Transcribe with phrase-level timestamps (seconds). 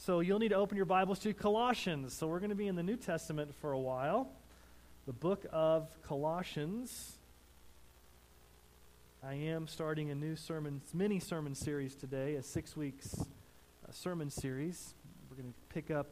[0.00, 2.14] So you'll need to open your Bibles to Colossians.
[2.14, 4.30] So we're going to be in the New Testament for a while.
[5.08, 7.18] The book of Colossians.
[9.24, 14.30] I am starting a new sermon, mini sermon series today, a six weeks uh, sermon
[14.30, 14.94] series.
[15.28, 16.06] We're going to pick up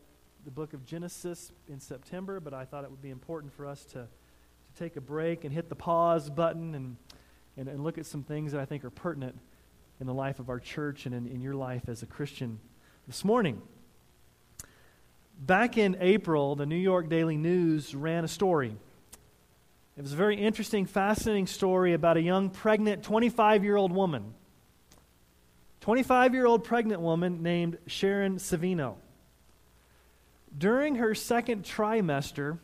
[0.45, 3.85] the book of Genesis in September, but I thought it would be important for us
[3.85, 4.09] to, to
[4.77, 6.97] take a break and hit the pause button and,
[7.57, 9.39] and, and look at some things that I think are pertinent
[10.01, 12.59] in the life of our church and in, in your life as a Christian
[13.07, 13.63] this morning.
[15.39, 18.75] Back in April, the New York Daily News ran a story.
[19.97, 24.35] It was a very interesting, fascinating story about a young, pregnant 25 year old woman.
[25.83, 28.95] 25 year old pregnant woman named Sharon Savino.
[30.57, 32.59] During her second trimester,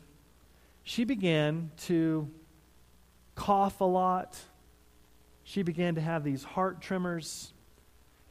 [0.81, 2.27] she began to
[3.35, 4.37] cough a lot.
[5.43, 7.53] She began to have these heart tremors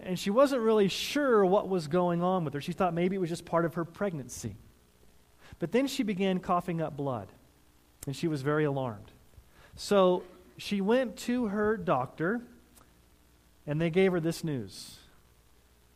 [0.02, 2.60] and she wasn't really sure what was going on with her.
[2.60, 4.56] She thought maybe it was just part of her pregnancy.
[5.58, 7.28] But then she began coughing up blood,
[8.06, 9.12] and she was very alarmed.
[9.76, 10.24] So
[10.56, 12.40] she went to her doctor,
[13.66, 14.98] and they gave her this news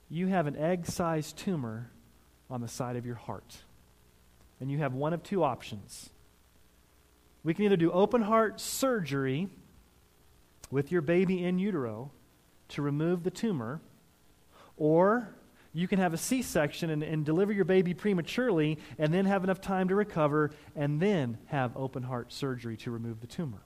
[0.08, 1.90] You have an egg sized tumor
[2.48, 3.56] on the side of your heart,
[4.60, 6.10] and you have one of two options.
[7.42, 9.48] We can either do open heart surgery
[10.70, 12.10] with your baby in utero
[12.68, 13.80] to remove the tumor
[14.76, 15.28] or
[15.72, 19.44] you can have a C section and, and, deliver your baby prematurely and then have
[19.44, 23.60] enough time to recover and then have open heart surgery to remove the tumor.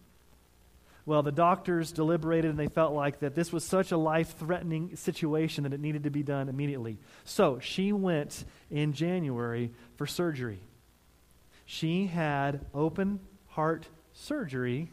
[1.07, 4.97] Well, the doctors deliberated and they felt like that this was such a life threatening
[4.97, 6.99] situation that it needed to be done immediately.
[7.25, 10.61] So she went in January for surgery.
[11.65, 14.91] She had open heart surgery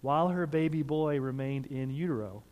[0.00, 2.42] while her baby boy remained in utero.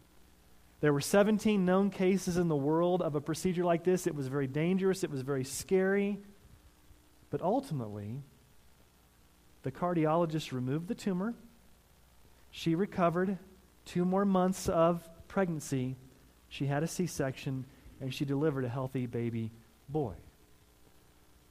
[0.80, 4.06] There were 17 known cases in the world of a procedure like this.
[4.06, 6.18] It was very dangerous, it was very scary.
[7.28, 8.22] But ultimately,
[9.62, 11.34] the cardiologist removed the tumor.
[12.50, 13.38] She recovered
[13.84, 15.96] two more months of pregnancy.
[16.48, 17.66] She had a C section,
[18.00, 19.52] and she delivered a healthy baby
[19.88, 20.14] boy.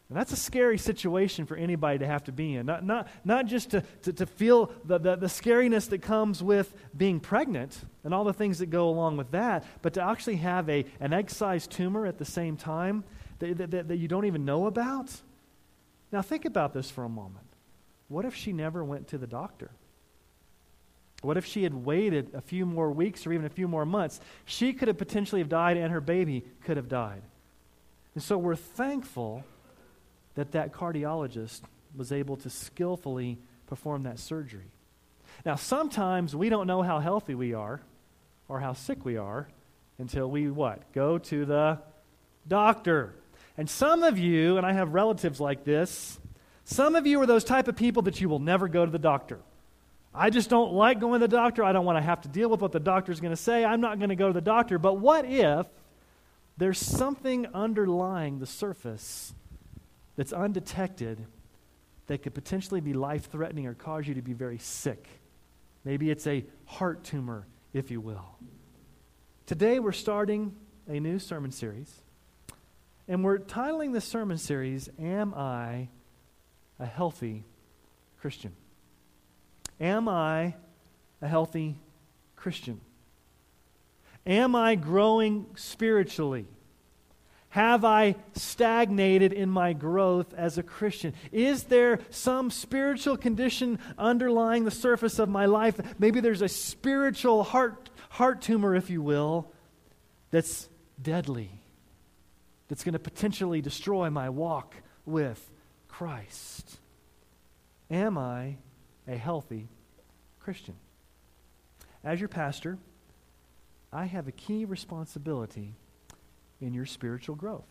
[0.09, 2.65] And that's a scary situation for anybody to have to be in.
[2.65, 6.73] Not, not, not just to, to, to feel the, the, the, scariness that comes with
[6.97, 10.67] being pregnant and all the things that go along with that, but to actually have
[10.67, 13.03] a, an egg sized tumor at the same time
[13.37, 15.13] that, that, that you don't even know about.
[16.11, 17.45] Now, think about this for a moment.
[18.07, 19.69] What if she never went to the doctor?
[21.21, 24.19] What if she had waited a few more weeks or even a few more months?
[24.45, 27.21] She could have potentially have died and her baby could have died.
[28.15, 29.43] And so we're thankful
[30.39, 31.61] that that cardiologist
[31.93, 34.71] was able to skillfully perform that surgery.
[35.45, 37.81] Now, sometimes we don't know how healthy we are
[38.47, 39.49] or how sick we are
[39.97, 40.93] until we what?
[40.93, 41.79] Go to the
[42.47, 43.13] doctor.
[43.57, 46.17] And some of you, and I have relatives like this,
[46.63, 48.97] some of you are those type of people that you will never go to the
[48.97, 49.39] doctor.
[50.15, 51.65] I just don't like going to the doctor.
[51.65, 53.65] I don't want to have to deal with what the doctor's going to say.
[53.65, 54.79] I'm not going to go to the doctor.
[54.79, 55.67] But what if
[56.57, 59.33] there's something underlying the surface
[60.19, 61.25] that's undetected
[62.07, 65.07] that could potentially be life threatening or cause you to be very sick.
[65.85, 68.25] Maybe it's a heart tumor, if you will.
[69.45, 70.53] Today we're starting
[70.89, 72.01] a new sermon series,
[73.07, 75.87] and we're titling this sermon series, Am I
[76.79, 77.45] a Healthy
[78.19, 78.51] Christian?
[79.79, 80.53] Am I
[81.21, 81.77] a healthy
[82.35, 82.81] Christian?
[84.25, 86.45] Am I growing spiritually?
[87.49, 91.15] Have I stagnated in my growth as a Christian?
[91.31, 95.79] Is there some spiritual condition underlying the surface of my life?
[95.97, 99.51] Maybe there's a spiritual heart, heart tumor, if you will,
[100.29, 100.69] that's
[101.01, 101.49] deadly,
[102.67, 104.75] that's going to potentially destroy my walk
[105.07, 105.51] with
[105.87, 106.77] Christ.
[107.89, 108.57] Am I
[109.07, 109.69] a healthy
[110.39, 110.75] Christian?
[112.03, 112.77] As your pastor,
[113.91, 115.73] I have a key responsibility
[116.61, 117.67] in your spiritual growth.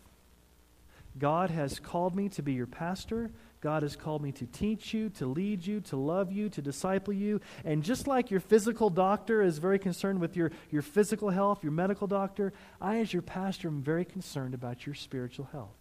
[1.17, 3.31] God has called me to be your pastor.
[3.61, 7.13] God has called me to teach you, to lead you, to love you, to disciple
[7.13, 7.41] you.
[7.65, 11.73] And just like your physical doctor is very concerned with your, your physical health, your
[11.73, 15.75] medical doctor, I, as your pastor, am very concerned about your spiritual health.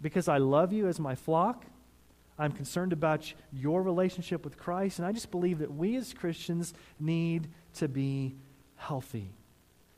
[0.00, 1.64] because I love you as my flock.
[2.38, 6.74] I'm concerned about your relationship with Christ, and I just believe that we as Christians
[7.00, 8.34] need to be
[8.76, 9.30] healthy.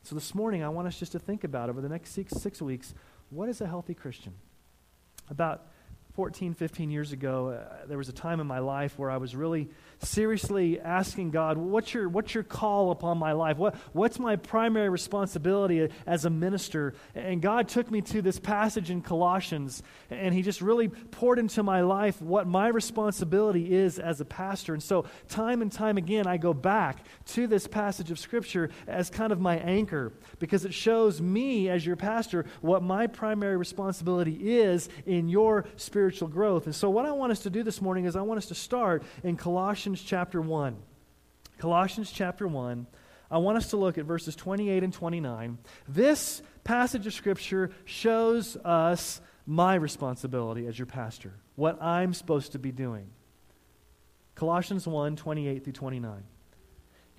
[0.02, 2.62] So this morning, I want us just to think about over the next six, six
[2.62, 2.94] weeks
[3.30, 4.34] what is a healthy Christian?
[5.28, 5.66] About
[6.18, 9.36] 14, 15 years ago, uh, there was a time in my life where I was
[9.36, 9.68] really
[10.00, 13.56] seriously asking God, what's your, what's your call upon my life?
[13.56, 16.94] What, what's my primary responsibility as a minister?
[17.14, 19.80] And God took me to this passage in Colossians,
[20.10, 24.74] and He just really poured into my life what my responsibility is as a pastor.
[24.74, 29.08] And so, time and time again, I go back to this passage of Scripture as
[29.08, 34.58] kind of my anchor because it shows me, as your pastor, what my primary responsibility
[34.58, 36.64] is in your spiritual spiritual growth.
[36.64, 38.54] And so, what I want us to do this morning is I want us to
[38.54, 40.74] start in Colossians chapter 1.
[41.58, 42.86] Colossians chapter 1.
[43.30, 45.58] I want us to look at verses 28 and 29.
[45.86, 52.58] This passage of Scripture shows us my responsibility as your pastor, what I'm supposed to
[52.58, 53.10] be doing.
[54.34, 56.22] Colossians 1 28 through 29.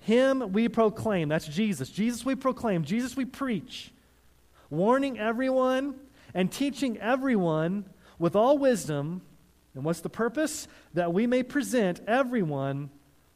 [0.00, 1.90] Him we proclaim, that's Jesus.
[1.90, 3.92] Jesus we proclaim, Jesus we preach,
[4.68, 5.94] warning everyone
[6.34, 7.84] and teaching everyone
[8.20, 9.22] with all wisdom.
[9.74, 10.68] And what's the purpose?
[10.94, 12.90] That we may present everyone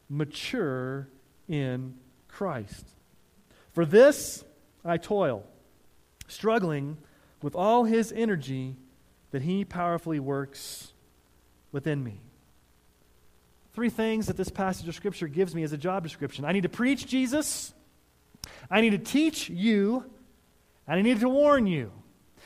[0.09, 1.09] mature
[1.49, 1.95] in
[2.29, 2.87] Christ.
[3.73, 4.45] For this
[4.85, 5.45] I toil,
[6.29, 6.99] struggling
[7.43, 8.77] with all his energy
[9.33, 10.93] that he powerfully works
[11.73, 12.21] within me.
[13.73, 16.63] Three things that this passage of Scripture gives me as a job description I need
[16.63, 17.75] to preach Jesus,
[18.71, 20.05] I need to teach you,
[20.87, 21.91] and I need to warn you.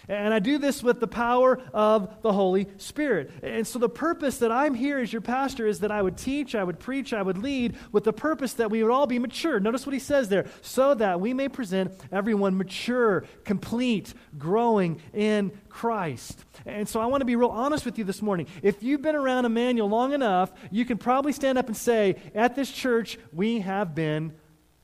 [0.09, 3.31] And I do this with the power of the Holy Spirit.
[3.43, 6.55] And so, the purpose that I'm here as your pastor is that I would teach,
[6.55, 9.61] I would preach, I would lead with the purpose that we would all be mature.
[9.61, 15.53] Notice what he says there so that we may present everyone mature, complete, growing in
[15.69, 16.43] Christ.
[16.65, 18.47] And so, I want to be real honest with you this morning.
[18.63, 22.57] If you've been around Emmanuel long enough, you can probably stand up and say, At
[22.57, 24.33] this church, we have been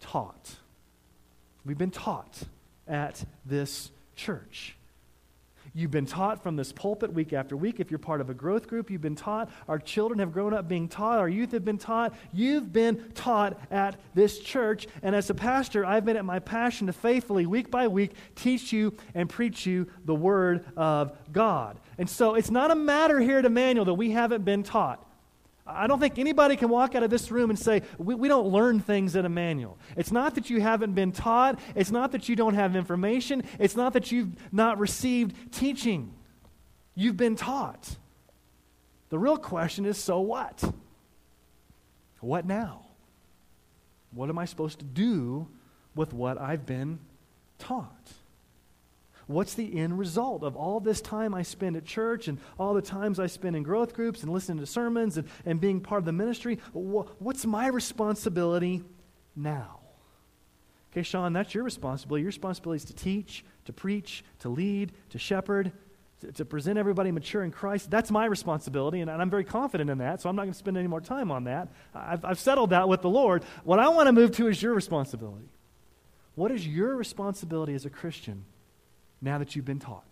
[0.01, 0.57] taught.
[1.65, 2.43] We've been taught
[2.87, 4.77] at this church.
[5.77, 7.81] You've been taught from this pulpit week after week.
[7.81, 9.51] If you're part of a growth group, you've been taught.
[9.69, 11.19] Our children have grown up being taught.
[11.19, 12.15] Our youth have been taught.
[12.33, 14.87] You've been taught at this church.
[15.03, 18.73] And as a pastor, I've been at my passion to faithfully, week by week, teach
[18.73, 21.81] you and preach you the Word of God.
[21.99, 25.05] And so it's not a matter here at Emmanuel that we haven't been taught.
[25.67, 28.49] I don't think anybody can walk out of this room and say, we, we, don't
[28.49, 29.79] learn things in Emmanuel.
[29.97, 31.59] It's not that you haven't been taught.
[31.75, 33.45] It's not that you don't have information.
[33.59, 36.13] It's not that you've not received teaching.
[36.95, 37.97] You've been taught.
[39.09, 40.63] The real question is so what?
[42.21, 42.85] What now?
[44.13, 45.49] What am I supposed to do
[45.95, 46.99] with what I've been
[47.59, 48.13] taught?
[49.27, 52.83] What's the end result of all this time I spend at church and all the
[52.83, 56.05] times I spend in growth groups and listening to sermons and, and being part of
[56.05, 56.59] the ministry?
[56.73, 58.83] What's my responsibility
[59.35, 59.81] now?
[60.93, 62.23] Okay, Sean, that's your responsibility.
[62.23, 65.73] Your responsibility is to teach, to preach, to lead, to shepherd,
[66.21, 67.91] to, to present everybody mature in Christ.
[67.91, 70.59] That's my responsibility, and, and I'm very confident in that, so I'm not going to
[70.59, 71.69] spend any more time on that.
[71.95, 73.43] I've, I've settled that with the Lord.
[73.65, 75.49] What I want to move to is your responsibility.
[76.37, 78.45] What is your responsibility as a Christian
[79.25, 80.05] now that you've been taught.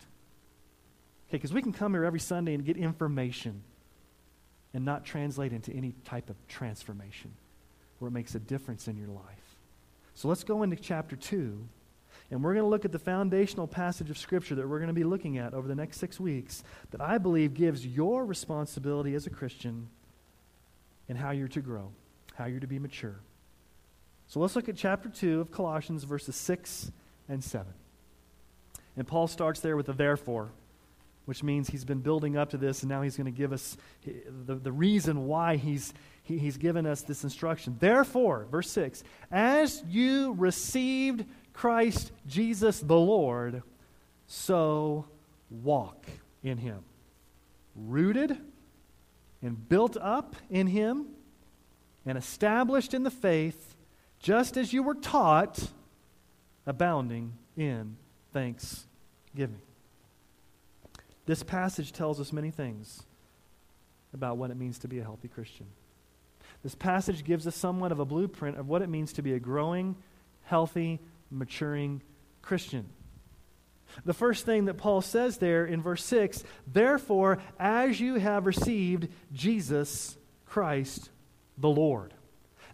[1.29, 3.63] Okay, because we can come here every Sunday and get information
[4.75, 7.33] and not translate into any type of transformation
[7.99, 9.57] where it makes a difference in your life.
[10.15, 11.59] So let's go into chapter 2,
[12.31, 14.95] and we're going to look at the foundational passage of Scripture that we're going to
[14.95, 19.27] be looking at over the next six weeks that I believe gives your responsibility as
[19.27, 19.89] a Christian
[21.09, 21.93] and how you're to grow,
[22.35, 23.21] how you're to be mature.
[24.27, 26.91] So let's look at chapter 2 of Colossians, verses 6
[27.29, 27.73] and 7.
[28.97, 30.51] And Paul starts there with a therefore,
[31.25, 33.77] which means he's been building up to this, and now he's going to give us
[34.05, 37.77] the, the reason why he's, he, he's given us this instruction.
[37.79, 43.63] Therefore, verse 6 as you received Christ Jesus the Lord,
[44.27, 45.07] so
[45.51, 46.07] walk
[46.43, 46.85] in him.
[47.75, 48.39] Rooted
[49.43, 51.07] and built up in him
[52.05, 53.77] and established in the faith,
[54.19, 55.71] just as you were taught,
[56.67, 57.97] abounding in
[58.33, 59.61] thanksgiving.
[61.27, 63.03] This passage tells us many things
[64.13, 65.67] about what it means to be a healthy Christian.
[66.63, 69.39] This passage gives us somewhat of a blueprint of what it means to be a
[69.39, 69.97] growing,
[70.45, 72.03] healthy, maturing
[72.41, 72.89] Christian.
[74.05, 79.09] The first thing that Paul says there in verse 6 therefore, as you have received
[79.33, 81.11] Jesus Christ
[81.59, 82.15] the Lord.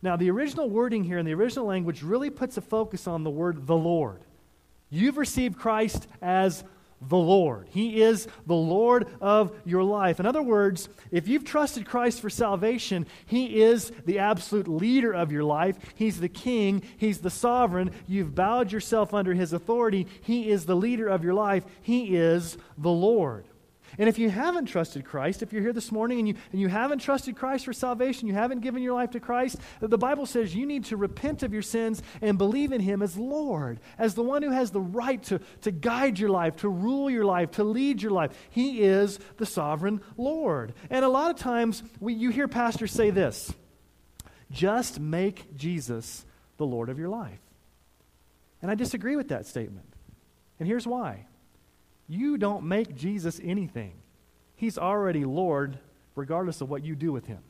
[0.00, 3.30] Now, the original wording here in the original language really puts a focus on the
[3.30, 4.20] word the Lord.
[4.90, 6.64] You've received Christ as
[7.00, 7.68] the Lord.
[7.70, 10.18] He is the Lord of your life.
[10.18, 15.30] In other words, if you've trusted Christ for salvation, He is the absolute leader of
[15.30, 15.76] your life.
[15.94, 17.92] He's the king, He's the sovereign.
[18.06, 20.06] You've bowed yourself under His authority.
[20.22, 21.64] He is the leader of your life.
[21.82, 23.44] He is the Lord.
[23.98, 26.68] And if you haven't trusted Christ, if you're here this morning and you, and you
[26.68, 30.54] haven't trusted Christ for salvation, you haven't given your life to Christ, the Bible says
[30.54, 34.22] you need to repent of your sins and believe in Him as Lord, as the
[34.22, 37.64] one who has the right to, to guide your life, to rule your life, to
[37.64, 38.30] lead your life.
[38.50, 40.74] He is the sovereign Lord.
[40.90, 43.52] And a lot of times we, you hear pastors say this
[44.50, 46.24] just make Jesus
[46.56, 47.40] the Lord of your life.
[48.62, 49.86] And I disagree with that statement.
[50.58, 51.26] And here's why.
[52.08, 53.92] You don't make Jesus anything.
[54.56, 55.78] He's already Lord,
[56.16, 57.40] regardless of what you do with him.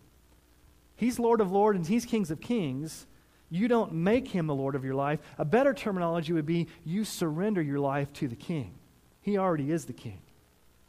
[0.96, 3.06] He's Lord of lords and he's Kings of kings.
[3.50, 5.20] You don't make him the Lord of your life.
[5.38, 8.74] A better terminology would be you surrender your life to the King.
[9.22, 10.20] He already is the King.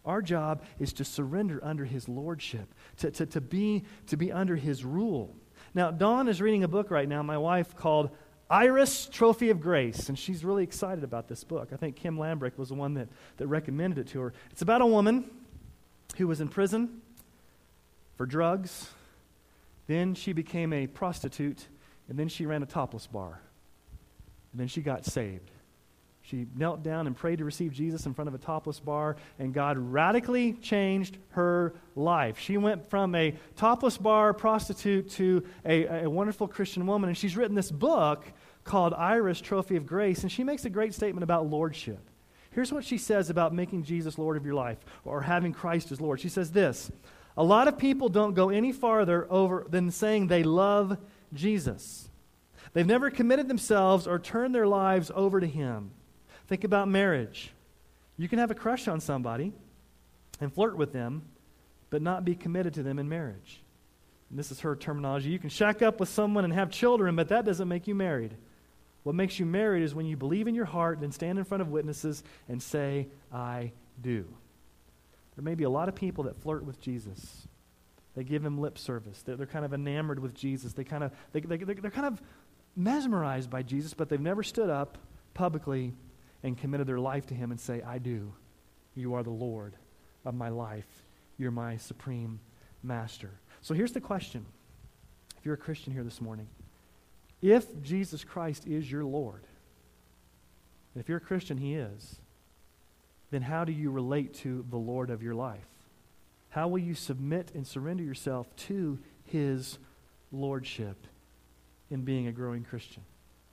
[0.05, 4.55] Our job is to surrender under his lordship, to, to, to, be, to be under
[4.55, 5.35] his rule.
[5.73, 8.09] Now, Dawn is reading a book right now, my wife, called
[8.49, 11.69] Iris Trophy of Grace, and she's really excited about this book.
[11.71, 14.33] I think Kim Lambrick was the one that, that recommended it to her.
[14.49, 15.29] It's about a woman
[16.17, 17.01] who was in prison
[18.17, 18.89] for drugs.
[19.85, 21.67] Then she became a prostitute,
[22.07, 23.39] and then she ran a topless bar.
[24.51, 25.51] And then she got saved.
[26.29, 29.51] She knelt down and prayed to receive Jesus in front of a topless bar, and
[29.51, 32.37] God radically changed her life.
[32.37, 37.35] She went from a topless bar prostitute to a, a wonderful Christian woman, and she's
[37.35, 38.31] written this book
[38.63, 42.11] called Iris Trophy of Grace, and she makes a great statement about lordship.
[42.51, 45.99] Here's what she says about making Jesus Lord of your life or having Christ as
[45.99, 46.19] Lord.
[46.19, 46.91] She says this
[47.37, 50.95] A lot of people don't go any farther over than saying they love
[51.33, 52.07] Jesus.
[52.73, 55.89] They've never committed themselves or turned their lives over to Him.
[56.49, 57.51] Think about marriage.
[58.17, 59.53] You can have a crush on somebody
[60.41, 61.21] and flirt with them,
[61.91, 63.61] but not be committed to them in marriage.
[64.31, 65.29] And this is her terminology.
[65.29, 68.35] You can shack up with someone and have children, but that doesn't make you married.
[69.03, 71.61] What makes you married is when you believe in your heart and stand in front
[71.61, 74.25] of witnesses and say, I do.
[75.35, 77.47] There may be a lot of people that flirt with Jesus.
[78.15, 79.21] They give him lip service.
[79.21, 80.73] They're, they're kind of enamored with Jesus.
[80.73, 82.19] They kind of, they, they, they're kind of
[82.75, 84.97] mesmerized by Jesus, but they've never stood up
[85.35, 85.93] publicly
[86.43, 88.33] and committed their life to Him and say, I do.
[88.95, 89.73] You are the Lord
[90.25, 90.87] of my life.
[91.37, 92.39] You're my supreme
[92.83, 93.31] master.
[93.61, 94.45] So here's the question
[95.37, 96.47] if you're a Christian here this morning,
[97.41, 99.43] if Jesus Christ is your Lord,
[100.93, 102.17] and if you're a Christian, He is,
[103.31, 105.59] then how do you relate to the Lord of your life?
[106.49, 109.77] How will you submit and surrender yourself to His
[110.31, 111.07] Lordship
[111.89, 113.03] in being a growing Christian?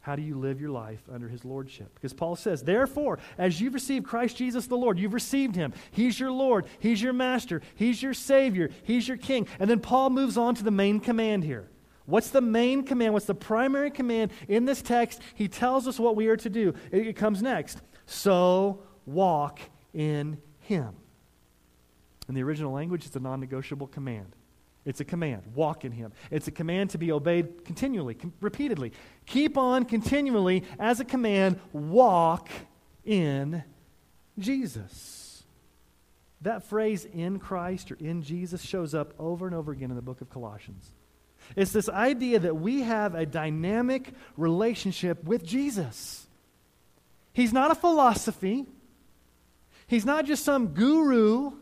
[0.06, 1.92] How do you live your life under his lordship?
[1.96, 5.72] Because Paul says, Therefore, as you've received Christ Jesus the Lord, you've received him.
[5.90, 9.48] He's your Lord, he's your master, he's your Savior, he's your King.
[9.58, 11.68] And then Paul moves on to the main command here.
[12.04, 13.14] What's the main command?
[13.14, 15.20] What's the primary command in this text?
[15.34, 16.74] He tells us what we are to do.
[16.92, 17.82] It, comes next.
[18.06, 19.58] So walk
[19.92, 20.94] in him.
[22.28, 24.35] In the original language, it's a non negotiable command.
[24.86, 25.42] It's a command.
[25.54, 26.12] Walk in Him.
[26.30, 28.92] It's a command to be obeyed continually, com- repeatedly.
[29.26, 31.58] Keep on continually as a command.
[31.72, 32.48] Walk
[33.04, 33.64] in
[34.38, 35.44] Jesus.
[36.42, 40.02] That phrase, in Christ or in Jesus, shows up over and over again in the
[40.02, 40.92] book of Colossians.
[41.56, 46.26] It's this idea that we have a dynamic relationship with Jesus.
[47.32, 48.66] He's not a philosophy,
[49.88, 51.52] He's not just some guru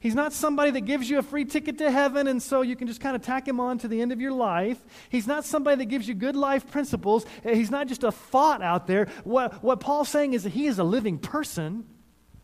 [0.00, 2.86] He's not somebody that gives you a free ticket to heaven and so you can
[2.86, 4.78] just kind of tack him on to the end of your life.
[5.08, 7.26] He's not somebody that gives you good life principles.
[7.44, 9.08] Eh, he's not just a thought out there.
[9.24, 11.84] What, what Paul's saying is that he is a living person,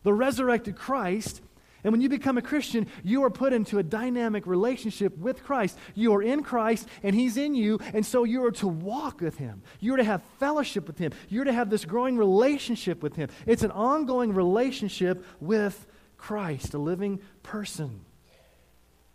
[0.03, 1.43] the resurrected Christ.
[1.85, 5.79] And when you become a Christian, you are put into a dynamic relationship with Christ.
[5.95, 9.37] You are in Christ and He's in you, and so you are to walk with
[9.37, 9.63] Him.
[9.81, 11.13] You are to have fellowship with Him.
[11.29, 13.29] You're to have this growing relationship with Him.
[13.47, 15.87] It's an ongoing relationship with
[16.25, 18.01] Christ, a living person.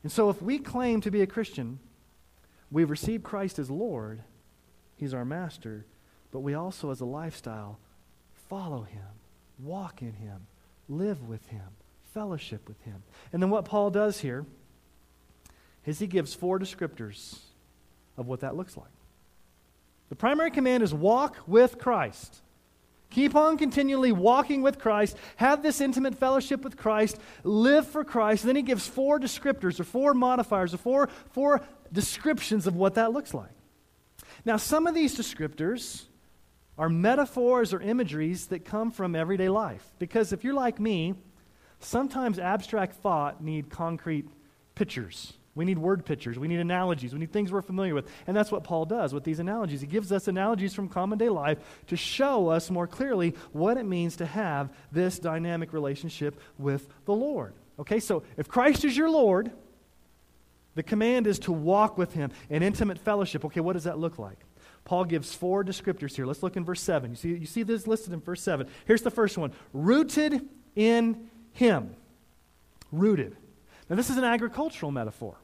[0.03, 1.79] And so, if we claim to be a Christian,
[2.69, 4.21] we've received Christ as Lord,
[4.95, 5.87] He's our master,
[6.31, 7.79] but we also, as a lifestyle,
[8.47, 9.01] follow Him,
[9.57, 10.45] walk in Him,
[10.87, 11.65] live with Him,
[12.13, 13.01] fellowship with Him.
[13.33, 14.45] And then what Paul does here
[15.87, 17.39] is he gives four descriptors
[18.17, 18.85] of what that looks like.
[20.09, 22.43] The primary command is walk with Christ.
[23.09, 28.43] Keep on continually walking with Christ, have this intimate fellowship with Christ, live for Christ.
[28.43, 31.61] And then he gives four descriptors or four modifiers or four, four
[31.91, 33.49] descriptions of what that looks like.
[34.45, 36.05] Now, some of these descriptors
[36.77, 39.85] are metaphors or imageries that come from everyday life.
[39.97, 41.15] Because if you're like me,
[41.79, 44.29] sometimes abstract thought need concrete
[44.75, 45.33] pictures.
[45.59, 46.39] We need word pictures.
[46.39, 47.11] We need analogies.
[47.11, 48.09] We need things we're familiar with.
[48.27, 49.81] And that's what Paul does with these analogies.
[49.81, 53.83] He gives us analogies from common day life to show us more clearly what it
[53.83, 57.55] means to have this dynamic relationship with the Lord.
[57.77, 59.51] Okay, so if Christ is your Lord,
[60.75, 63.43] the command is to walk with him in intimate fellowship.
[63.43, 64.39] Okay, what does that look like?
[64.85, 66.25] Paul gives four descriptors here.
[66.25, 67.09] Let's look in verse 7.
[67.09, 68.65] You see, you see this listed in verse 7.
[68.85, 70.39] Here's the first one rooted
[70.77, 71.97] in him.
[72.93, 73.35] Rooted.
[73.89, 75.35] Now, this is an agricultural metaphor.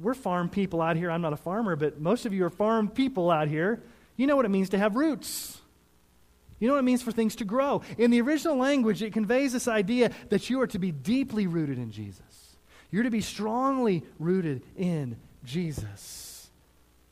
[0.00, 1.10] We're farm people out here.
[1.10, 3.82] I'm not a farmer, but most of you are farm people out here.
[4.16, 5.60] You know what it means to have roots.
[6.58, 7.82] You know what it means for things to grow.
[7.98, 11.78] In the original language, it conveys this idea that you are to be deeply rooted
[11.78, 12.56] in Jesus.
[12.92, 16.50] You're to be strongly rooted in Jesus.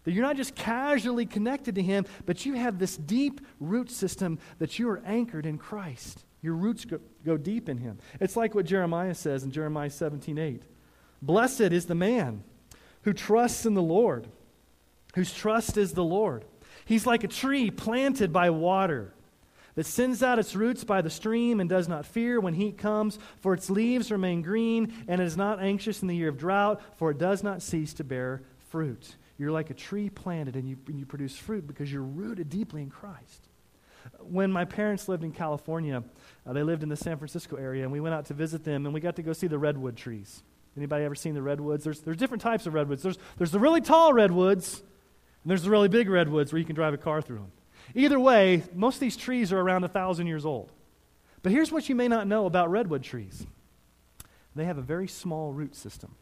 [0.04, 4.38] That you're not just casually connected to Him, but you have this deep root system
[4.58, 6.24] that you are anchored in Christ.
[6.42, 7.98] Your roots go, go deep in Him.
[8.20, 10.62] It's like what Jeremiah says in Jeremiah 17 8.
[11.22, 12.44] Blessed is the man
[13.02, 14.26] who trusts in the Lord,
[15.14, 16.44] whose trust is the Lord.
[16.84, 19.14] He's like a tree planted by water
[19.74, 23.18] that sends out its roots by the stream and does not fear when heat comes,
[23.40, 26.82] for its leaves remain green, and it is not anxious in the year of drought,
[26.96, 29.16] for it does not cease to bear fruit.
[29.38, 32.82] You're like a tree planted, and you, and you produce fruit because you're rooted deeply
[32.82, 33.48] in Christ.
[34.18, 36.02] When my parents lived in California,
[36.46, 38.84] uh, they lived in the San Francisco area, and we went out to visit them,
[38.86, 40.42] and we got to go see the redwood trees.
[40.80, 41.84] Anybody ever seen the redwoods?
[41.84, 43.02] There's, there's different types of redwoods.
[43.02, 44.78] There's, there's the really tall redwoods,
[45.42, 47.52] and there's the really big redwoods where you can drive a car through them.
[47.94, 50.72] Either way, most of these trees are around a thousand years old.
[51.42, 53.46] But here's what you may not know about redwood trees
[54.56, 56.14] they have a very small root system.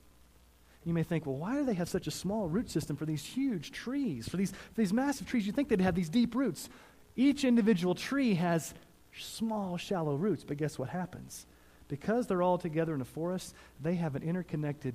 [0.84, 3.24] You may think, well, why do they have such a small root system for these
[3.24, 4.28] huge trees?
[4.28, 6.68] For these, for these massive trees, you'd think they'd have these deep roots.
[7.14, 8.74] Each individual tree has
[9.16, 11.46] small, shallow roots, but guess what happens?
[11.88, 14.94] Because they're all together in a forest, they have an interconnected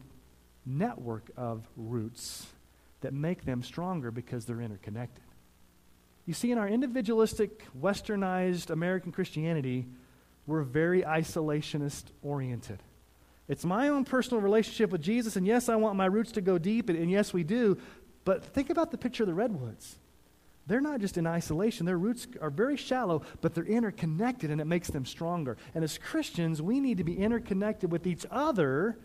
[0.66, 2.48] network of roots
[3.02, 5.24] that make them stronger because they're interconnected.
[6.26, 9.88] You see, in our individualistic, westernized American Christianity,
[10.48, 12.80] we're very isolationist oriented.
[13.50, 16.58] It's my own personal relationship with Jesus, and yes, I want my roots to go
[16.58, 17.78] deep, and, and yes, we do.
[18.24, 19.98] But think about the picture of the redwoods.
[20.66, 21.86] They're not just in isolation.
[21.86, 25.58] Their roots are very shallow, but they're interconnected, and it makes them stronger.
[25.76, 28.98] And as Christians, we need to be interconnected with each other,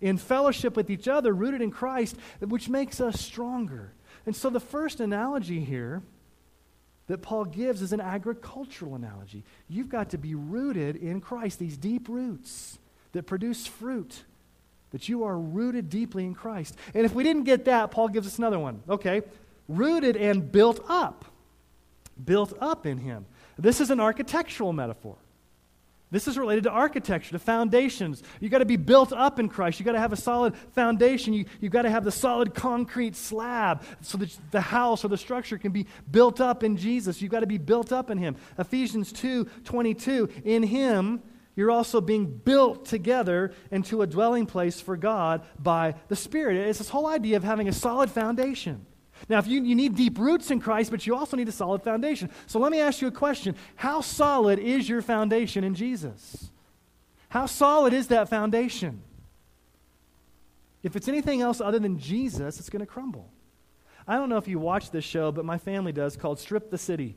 [0.00, 3.92] in fellowship with each other, rooted in Christ, which makes us stronger.
[4.24, 6.02] And so the first analogy here
[7.08, 9.44] that Paul gives is an agricultural analogy.
[9.68, 12.78] You've got to be rooted in Christ, these deep roots
[13.12, 14.22] that produce fruit,
[14.92, 16.76] that you are rooted deeply in Christ.
[16.94, 18.82] And if we didn't get that, Paul gives us another one.
[18.88, 19.22] Okay,
[19.68, 21.24] rooted and built up.
[22.22, 23.26] Built up in Him.
[23.58, 25.16] This is an architectural metaphor.
[26.12, 28.22] This is related to architecture, to foundations.
[28.38, 29.80] You've got to be built up in Christ.
[29.80, 31.32] You've got to have a solid foundation.
[31.32, 35.16] You, have got to have the solid concrete slab so that the house or the
[35.16, 37.22] structure can be built up in Jesus.
[37.22, 38.36] You've got to be built up in Him.
[38.58, 40.28] Ephesians 2 22.
[40.44, 41.22] In Him,
[41.56, 46.58] you're also being built together into a dwelling place for God by the Spirit.
[46.58, 48.84] It's this whole idea of having a solid foundation.
[49.28, 51.82] Now, if you, you need deep roots in Christ, but you also need a solid
[51.82, 52.30] foundation.
[52.46, 56.50] So let me ask you a question How solid is your foundation in Jesus?
[57.28, 59.02] How solid is that foundation?
[60.82, 63.30] If it's anything else other than Jesus, it's going to crumble.
[64.06, 66.78] I don't know if you watch this show, but my family does called Strip the
[66.78, 67.16] City.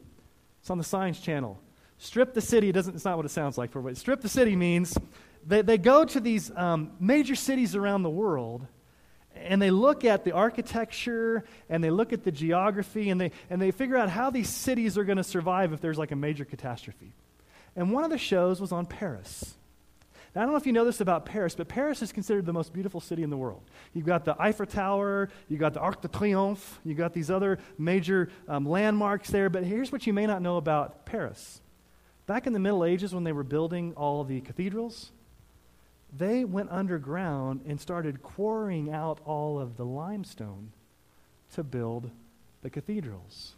[0.61, 1.59] It's on the Science Channel.
[1.97, 4.55] Strip the City doesn't, it's not what it sounds like for what Strip the City
[4.55, 4.95] means
[5.45, 8.65] they, they go to these um, major cities around the world
[9.35, 13.61] and they look at the architecture and they look at the geography and they, and
[13.61, 16.45] they figure out how these cities are going to survive if there's like a major
[16.45, 17.13] catastrophe.
[17.75, 19.55] And one of the shows was on Paris.
[20.35, 22.73] I don't know if you know this about Paris, but Paris is considered the most
[22.73, 23.61] beautiful city in the world.
[23.93, 27.57] You've got the Eiffel Tower, you've got the Arc de Triomphe, you've got these other
[27.77, 29.49] major um, landmarks there.
[29.49, 31.61] But here's what you may not know about Paris.
[32.27, 35.11] Back in the Middle Ages, when they were building all the cathedrals,
[36.11, 40.71] they went underground and started quarrying out all of the limestone
[41.53, 42.09] to build
[42.61, 43.55] the cathedrals.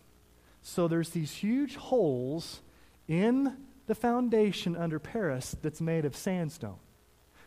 [0.62, 2.62] So there's these huge holes
[3.08, 3.56] in
[3.86, 6.80] the foundation under Paris that's made of sandstone.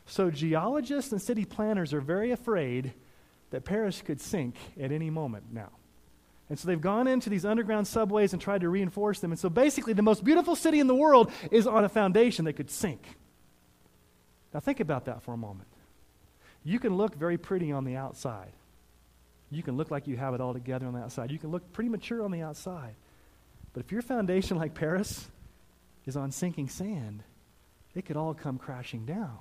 [0.06, 2.94] So geologists and city planners are very afraid
[3.50, 5.70] that Paris could sink at any moment now.
[6.48, 9.30] And so they've gone into these underground subways and tried to reinforce them.
[9.30, 12.54] And so basically, the most beautiful city in the world is on a foundation that
[12.54, 13.06] could sink.
[14.52, 15.68] Now, think about that for a moment.
[16.64, 18.52] You can look very pretty on the outside.
[19.50, 21.30] You can look like you have it all together on the outside.
[21.30, 22.94] You can look pretty mature on the outside.
[23.72, 25.28] But if your foundation, like Paris,
[26.06, 27.22] is on sinking sand,
[27.94, 29.38] it could all come crashing down.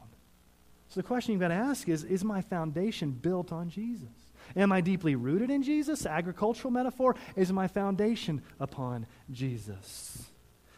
[0.89, 4.09] So the question you've got to ask is Is my foundation built on Jesus?
[4.55, 6.05] Am I deeply rooted in Jesus?
[6.05, 7.15] Agricultural metaphor.
[7.35, 10.29] Is my foundation upon Jesus?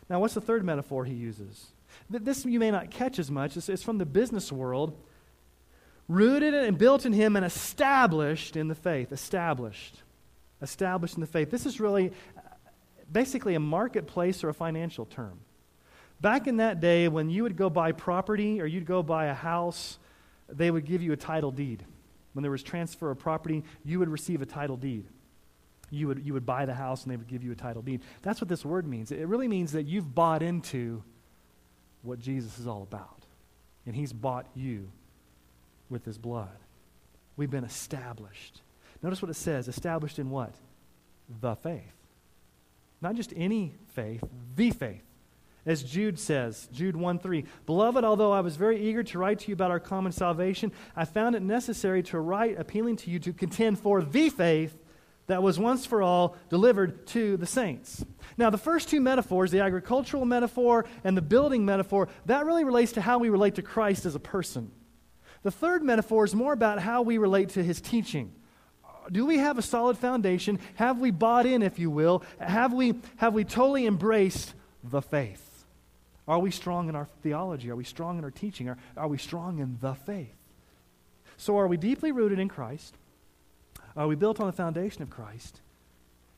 [0.10, 1.68] Now, what's the third metaphor he uses?
[2.10, 3.58] This you may not catch as much.
[3.58, 4.98] It's, from the business world.
[6.08, 9.12] Rooted and built in him and established in the faith.
[9.12, 10.02] Established.
[10.62, 11.52] Established in the faith.
[11.52, 12.42] This is really uh,
[13.12, 15.40] basically a marketplace or a financial term.
[16.20, 19.34] Back in that day, when you would go buy property or you'd go buy a
[19.34, 19.98] house,
[20.48, 21.84] they would give you a title deed.
[22.34, 25.06] When there was transfer of property, you would receive a title deed.
[25.90, 28.02] You would, you would buy the house and they would give you a title deed.
[28.22, 29.12] That's what this word means.
[29.12, 31.04] It really means that you've bought into
[32.02, 33.26] what Jesus is all about.
[33.86, 34.90] And he's bought you
[35.90, 36.50] with his blood.
[37.36, 38.62] We've been established.
[39.02, 40.54] Notice what it says established in what?
[41.42, 41.94] The faith.
[43.02, 44.24] Not just any faith,
[44.56, 45.02] the faith.
[45.66, 49.48] As Jude says, Jude 1 3, Beloved, although I was very eager to write to
[49.48, 53.34] you about our common salvation, I found it necessary to write appealing to you to
[53.34, 54.76] contend for the faith
[55.32, 58.06] that was once for all delivered to the saints.
[58.38, 62.94] Now, the first two metaphors, the agricultural metaphor and the building metaphor, that really relates
[62.94, 64.72] to how we relate to Christ as a person.
[65.44, 68.34] The third metaphor is more about how we relate to his teaching.
[69.12, 70.60] Do we have a solid foundation?
[70.76, 72.24] Have we bought in, if you will?
[72.40, 75.66] Have we, have we totally embraced the faith?
[76.28, 77.70] Are we strong in our theology?
[77.72, 78.70] Are we strong in our teaching?
[78.70, 80.36] Are, are we strong in the faith?
[81.38, 82.96] So, are we deeply rooted in Christ?
[83.96, 85.62] Are we built on the foundation of Christ?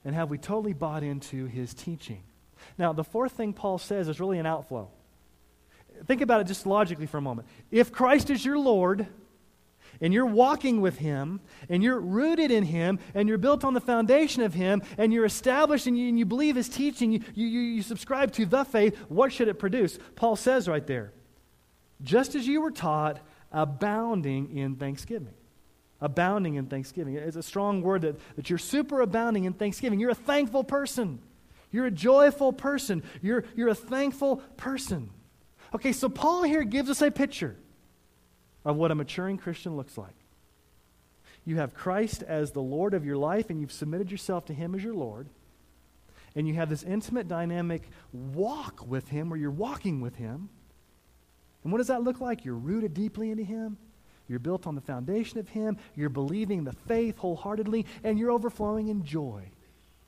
[0.06, 2.24] And have we totally bought into his teaching?
[2.78, 4.90] Now, the fourth thing Paul says is really an outflow.
[6.06, 7.48] Think about it just logically for a moment.
[7.72, 9.08] If Christ is your Lord,
[10.02, 11.40] and you're walking with Him,
[11.70, 15.26] and you're rooted in Him, and you're built on the foundation of Him, and you're
[15.26, 18.98] established and you, and you believe His teaching, you, you, you subscribe to the faith,
[19.08, 20.00] what should it produce?
[20.16, 21.14] Paul says right there,
[22.02, 23.20] just as you were taught,
[23.52, 25.36] abounding in thanksgiving.
[26.04, 27.16] Abounding in thanksgiving.
[27.16, 30.02] It's a strong word that, that you're super abounding in thanksgiving.
[30.02, 31.20] You're a thankful person.
[31.72, 33.04] You're a joyful person.
[33.22, 35.10] You're, you're a thankful person.
[35.74, 37.56] Okay, so Paul here gives us a picture
[38.66, 40.14] of what a maturing Christian looks like.
[41.46, 44.76] You have Christ as the Lord of your life, and you've submitted yourself to Him
[44.76, 45.30] as your Lord.
[46.36, 50.50] And you have this intimate, dynamic walk with Him where you're walking with Him.
[51.64, 52.44] And what does that look like?
[52.44, 53.78] You're rooted deeply into Him.
[54.34, 55.78] You're built on the foundation of Him.
[55.96, 59.44] You're believing the faith wholeheartedly, and you're overflowing in joy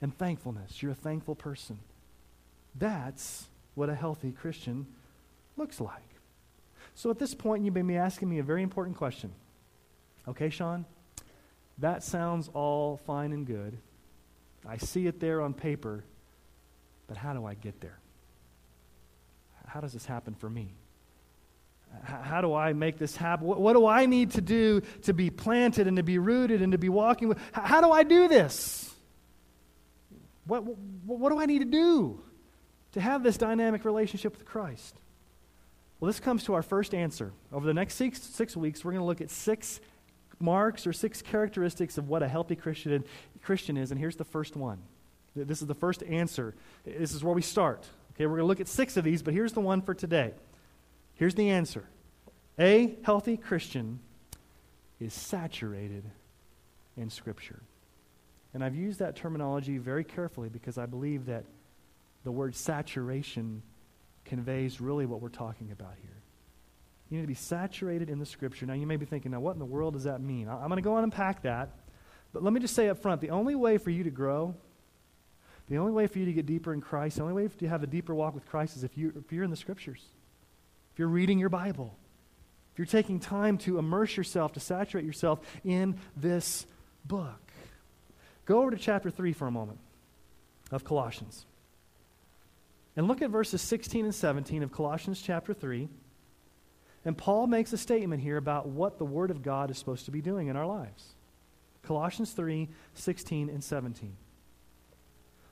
[0.02, 0.82] and thankfulness.
[0.82, 1.78] You're a thankful person.
[2.74, 4.88] That's what a healthy Christian
[5.58, 6.02] looks like.
[6.96, 9.32] So at this point, you may be asking me a very important question.
[10.28, 10.88] Okay, Sean,
[11.78, 13.78] that sounds all fine and good.
[14.66, 16.04] I see it there on paper,
[17.06, 18.00] but how do I get there?
[19.68, 20.74] How does this happen for me?
[22.03, 23.47] How do I make this happen?
[23.47, 26.77] What, do I need to do to be planted and to be rooted and to
[26.77, 27.39] be walking with?
[27.51, 28.93] How do I do this?
[30.45, 30.62] What,
[31.05, 32.21] what, do I need to do
[32.93, 34.95] to have this dynamic relationship with Christ?
[35.99, 37.31] Well, this comes to our first answer.
[37.51, 39.79] Over the next six, six weeks, we're going to look at six
[40.39, 43.03] marks or six characteristics of what a healthy Christian,
[43.41, 44.79] Christian is, and here's the first one.
[45.36, 46.53] This is the first answer.
[46.86, 47.88] This is where we start.
[48.13, 50.34] Okay, we're going to look at six of these, but here's the one for today.
[51.15, 51.86] Here's the answer
[52.60, 53.99] A healthy Christian
[54.99, 56.04] is saturated
[56.95, 57.62] in Scripture.
[58.54, 61.43] And I've used that terminology very carefully because I believe that
[62.23, 63.62] the word saturation
[64.23, 66.15] conveys really what we're talking about here.
[67.10, 68.65] You need to be saturated in the Scripture.
[68.65, 70.47] Now, you may be thinking, now, what in the world does that mean?
[70.47, 71.69] I'm going to go on and unpack that.
[72.34, 74.56] But let me just say up front the only way for you to grow,
[75.69, 77.84] the only way for you to get deeper in Christ, the only way to have
[77.84, 80.01] a deeper walk with Christ is if, you, if you're in the Scriptures,
[80.95, 81.93] if you're reading your Bible,
[82.71, 86.65] if you're taking time to immerse yourself, to saturate yourself in this
[87.03, 87.51] book.
[88.45, 89.79] Go over to chapter 3 for a moment
[90.71, 91.45] of Colossians.
[92.95, 95.89] And look at verses 16 and 17 of Colossians chapter 3.
[97.03, 100.12] And Paul makes a statement here about what the Word of God is supposed to
[100.12, 101.10] be doing in our lives.
[101.84, 104.15] Colossians 3 16 and 17.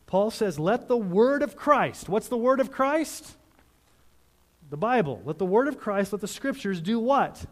[0.05, 3.35] Paul says, Let the Word of Christ, what's the Word of Christ?
[4.73, 5.21] The Bible.
[5.23, 7.45] Let the Word of Christ, let the Scriptures do what?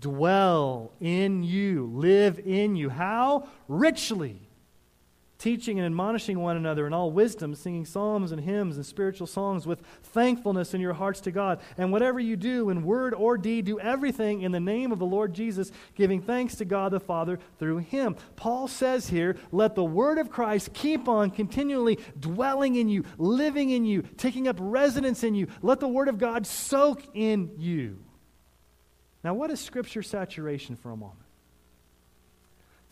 [0.00, 2.88] Dwell in you, live in you.
[2.88, 3.46] How?
[3.68, 4.43] Richly
[5.38, 9.66] teaching and admonishing one another in all wisdom, singing psalms and hymns and spiritual songs
[9.66, 11.60] with thankfulness in your hearts to God.
[11.76, 15.06] And whatever you do in word or deed, do everything in the name of the
[15.06, 18.16] Lord Jesus, giving thanks to God the Father through him.
[18.36, 23.70] Paul says here, let the word of Christ keep on continually dwelling in you, living
[23.70, 25.48] in you, taking up residence in you.
[25.62, 27.98] Let the word of God soak in you.
[29.22, 31.23] Now, what is scripture saturation for a moment?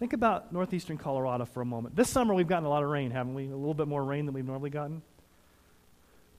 [0.03, 1.95] Think about northeastern Colorado for a moment.
[1.95, 3.47] This summer we've gotten a lot of rain, haven't we?
[3.47, 5.01] A little bit more rain than we've normally gotten.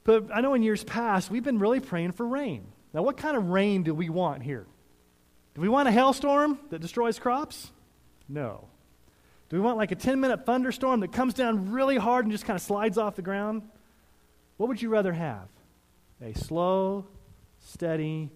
[0.04, 2.66] But I know in years past we've been really praying for rain.
[2.94, 4.66] Now, what kind of rain do we want here?
[5.56, 7.72] Do we want a hailstorm that destroys crops?
[8.28, 8.68] No.
[9.48, 12.44] Do we want like a 10 minute thunderstorm that comes down really hard and just
[12.44, 13.62] kind of slides off the ground?
[14.58, 15.48] What would you rather have?
[16.22, 17.06] A slow,
[17.60, 18.30] steady,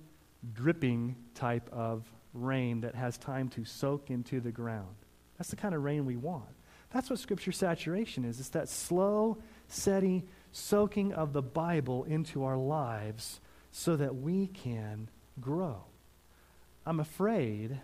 [0.54, 4.96] dripping type of rain that has time to soak into the ground.
[5.38, 6.46] That's the kind of rain we want.
[6.92, 8.40] That's what Scripture saturation is.
[8.40, 13.40] It's that slow, steady soaking of the Bible into our lives
[13.72, 15.84] so that we can grow.
[16.86, 17.80] I'm afraid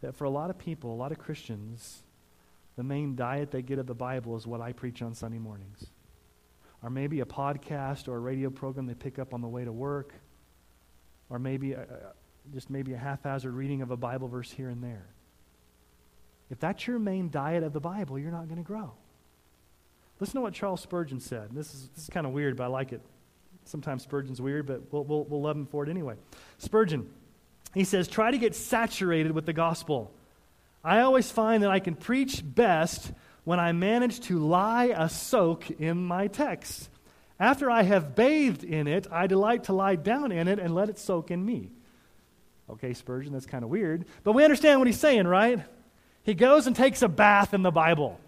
[0.00, 2.02] that for a lot of people, a lot of Christians,
[2.76, 5.86] the main diet they get of the Bible is what I preach on Sunday mornings.
[6.82, 9.72] Or maybe a podcast or a radio program they pick up on the way to
[9.72, 10.14] work.
[11.28, 11.86] Or maybe a,
[12.52, 15.06] just maybe a haphazard reading of a Bible verse here and there.
[16.50, 18.92] If that's your main diet of the Bible, you're not going to grow.
[20.20, 21.48] Listen to what Charles Spurgeon said.
[21.52, 23.00] This is, this is kind of weird, but I like it.
[23.64, 26.14] Sometimes Spurgeon's weird, but we'll, we'll, we'll love him for it anyway.
[26.58, 27.10] Spurgeon,
[27.74, 30.12] he says, try to get saturated with the gospel.
[30.84, 33.12] I always find that I can preach best
[33.44, 36.88] when I manage to lie a soak in my text.
[37.38, 40.88] After I have bathed in it, I delight to lie down in it and let
[40.88, 41.70] it soak in me.
[42.70, 44.06] Okay, Spurgeon, that's kind of weird.
[44.24, 45.60] But we understand what he's saying, right?
[46.26, 48.18] He goes and takes a bath in the Bible.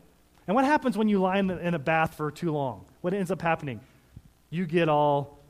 [0.46, 2.86] And what happens when you lie in, the, in a bath for too long?
[3.00, 3.80] What ends up happening?
[4.50, 5.40] You get all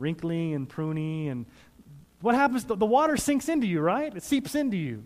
[0.00, 1.46] wrinkly and pruny, and
[2.20, 2.64] what happens?
[2.64, 4.14] The, the water sinks into you, right?
[4.14, 5.04] It seeps into you.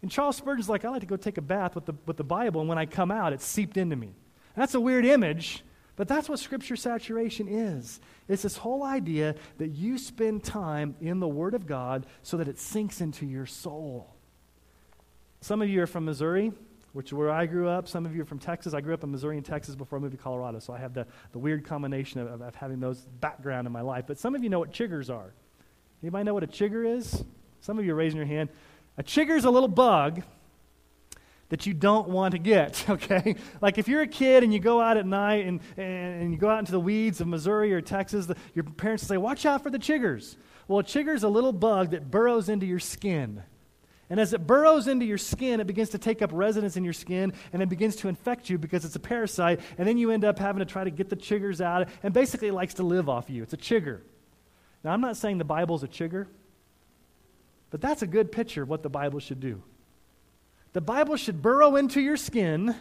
[0.00, 2.24] And Charles Spurgeon's like, I like to go take a bath with the, with the
[2.24, 4.14] Bible, and when I come out, it's seeped into me.
[4.56, 5.62] That's a weird image,
[5.96, 8.00] but that's what Scripture saturation is.
[8.26, 12.48] It's this whole idea that you spend time in the Word of God so that
[12.48, 14.14] it sinks into your soul.
[15.40, 16.52] Some of you are from Missouri,
[16.92, 17.86] which is where I grew up.
[17.86, 18.74] Some of you are from Texas.
[18.74, 20.94] I grew up in Missouri and Texas before I moved to Colorado, so I have
[20.94, 24.04] the, the weird combination of, of having those background in my life.
[24.06, 25.32] But some of you know what chiggers are.
[26.02, 27.24] Anybody know what a chigger is?
[27.60, 28.48] Some of you are raising your hand.
[28.96, 30.22] A chigger is a little bug
[31.50, 33.36] that you don't want to get, okay?
[33.60, 36.38] Like if you're a kid and you go out at night and, and, and you
[36.38, 39.62] go out into the weeds of Missouri or Texas, the, your parents say, watch out
[39.62, 40.36] for the chiggers.
[40.66, 43.42] Well, a chigger is a little bug that burrows into your skin.
[44.10, 46.94] And as it burrows into your skin, it begins to take up residence in your
[46.94, 49.60] skin and it begins to infect you because it's a parasite.
[49.76, 51.88] And then you end up having to try to get the chiggers out.
[52.02, 53.42] And basically, it likes to live off you.
[53.42, 54.00] It's a chigger.
[54.82, 56.26] Now, I'm not saying the Bible's a chigger,
[57.70, 59.62] but that's a good picture of what the Bible should do.
[60.72, 62.74] The Bible should burrow into your skin,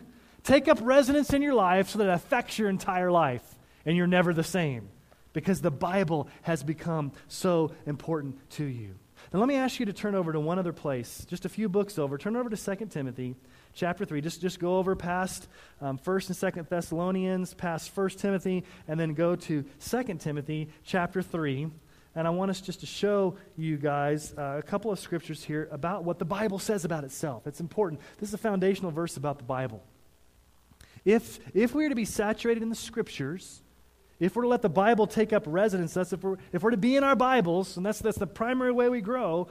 [0.44, 3.44] take up residence in your life so that it affects your entire life
[3.86, 4.90] and you're never the same
[5.34, 8.96] because the Bible has become so important to you.
[9.34, 11.68] Now, let me ask you to turn over to one other place, just a few
[11.68, 12.18] books over.
[12.18, 13.36] Turn over to 2 Timothy
[13.74, 14.22] chapter 3.
[14.22, 15.48] Just, just go over past
[15.82, 21.22] um, 1st and 2nd Thessalonians, past 1 Timothy, and then go to 2 Timothy chapter
[21.22, 21.70] 3.
[22.16, 25.68] And I want us just to show you guys uh, a couple of scriptures here
[25.72, 27.46] about what the Bible says about itself.
[27.46, 28.02] It's important.
[28.20, 29.84] This is a foundational verse about the Bible.
[31.06, 33.62] If, if we are to be saturated in the scriptures,
[34.20, 36.78] if we're to let the Bible take up residence, that's if we're, if we're to
[36.78, 39.48] be in our Bibles, and that's, that's the primary way we grow,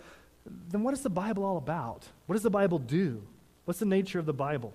[0.69, 2.09] then what is the Bible all about?
[2.27, 3.23] What does the Bible do?
[3.65, 4.75] What's the nature of the Bible?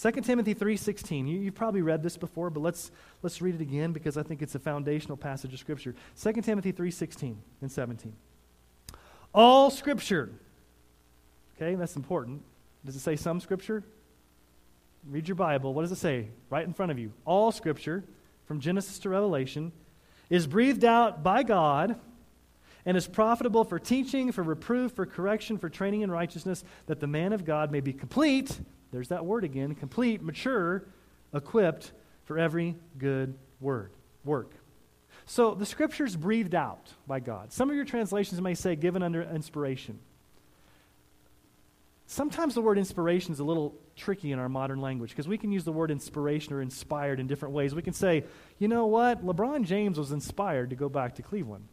[0.00, 1.28] 2 Timothy 3.16.
[1.28, 2.90] You, you've probably read this before, but let's,
[3.22, 5.94] let's read it again because I think it's a foundational passage of Scripture.
[6.22, 8.12] 2 Timothy 3.16 and 17.
[9.34, 10.30] All Scripture.
[11.56, 12.42] Okay, that's important.
[12.86, 13.82] Does it say some Scripture?
[15.08, 15.74] Read your Bible.
[15.74, 16.28] What does it say?
[16.48, 17.12] Right in front of you.
[17.26, 18.04] All Scripture
[18.50, 19.70] from Genesis to Revelation,
[20.28, 22.00] is breathed out by God
[22.84, 27.06] and is profitable for teaching, for reproof, for correction, for training in righteousness, that the
[27.06, 28.58] man of God may be complete.
[28.90, 30.82] There's that word again complete, mature,
[31.32, 31.92] equipped
[32.24, 33.92] for every good word,
[34.24, 34.50] work.
[35.26, 37.52] So the scriptures breathed out by God.
[37.52, 40.00] Some of your translations may say given under inspiration.
[42.10, 45.52] Sometimes the word inspiration is a little tricky in our modern language because we can
[45.52, 47.72] use the word inspiration or inspired in different ways.
[47.72, 48.24] We can say,
[48.58, 51.68] you know what, LeBron James was inspired to go back to Cleveland.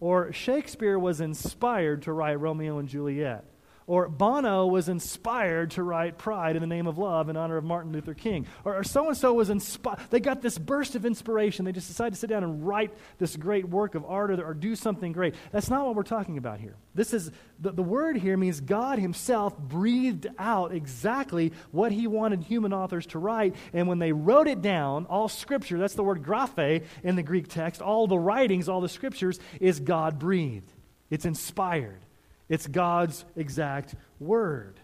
[0.00, 3.46] Or Shakespeare was inspired to write Romeo and Juliet.
[3.88, 7.64] Or Bono was inspired to write Pride in the Name of Love in honor of
[7.64, 8.46] Martin Luther King.
[8.62, 9.98] Or so and so was inspired.
[10.10, 11.64] They got this burst of inspiration.
[11.64, 14.52] They just decided to sit down and write this great work of art or, or
[14.52, 15.34] do something great.
[15.52, 16.76] That's not what we're talking about here.
[16.94, 22.42] This is the, the word here means God Himself breathed out exactly what He wanted
[22.42, 23.56] human authors to write.
[23.72, 27.48] And when they wrote it down, all scripture, that's the word graphe in the Greek
[27.48, 30.70] text, all the writings, all the scriptures, is God breathed.
[31.08, 32.04] It's inspired.
[32.48, 34.80] It's God's exact word.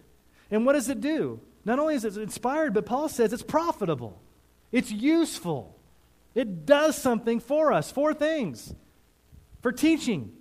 [0.50, 1.40] And what does it do?
[1.64, 4.20] Not only is it inspired, but Paul says it's profitable,
[4.70, 5.78] it's useful,
[6.34, 7.90] it does something for us.
[7.90, 8.74] Four things
[9.62, 10.32] for teaching.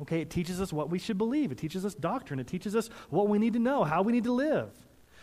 [0.00, 1.50] Okay, it teaches us what we should believe.
[1.50, 2.38] It teaches us doctrine.
[2.38, 4.70] It teaches us what we need to know, how we need to live.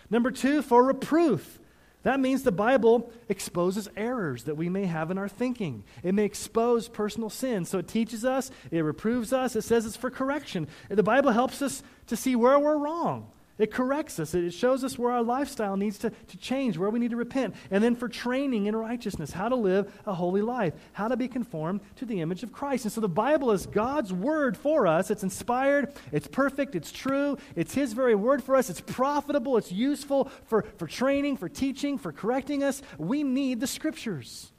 [0.09, 1.59] Number two, for reproof.
[2.05, 5.83] That means the Bible exposes errors that we may have in our thinking.
[6.03, 7.67] It may expose personal sins.
[7.67, 10.67] So it teaches us, it reproves us, it says it's for correction.
[10.87, 13.31] The Bible helps us to see where we're wrong.
[13.57, 14.33] It corrects us.
[14.33, 17.55] It shows us where our lifestyle needs to, to change, where we need to repent.
[17.71, 21.29] And then for training in righteousness, how to live a holy life, how to be
[21.29, 22.83] conformed to the image of Christ.
[22.83, 25.09] And so the Bible is God's word for us.
[25.09, 28.69] It's inspired, it's perfect, it's true, it's His very word for us.
[28.69, 32.81] It's profitable, it's useful for, for training, for teaching, for correcting us.
[32.97, 34.51] We need the scriptures.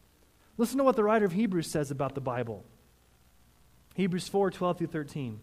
[0.56, 2.64] Listen to what the writer of Hebrews says about the Bible
[3.94, 5.40] Hebrews 4 12 through 13.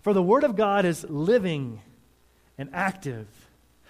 [0.00, 1.80] For the word of God is living
[2.58, 3.45] and active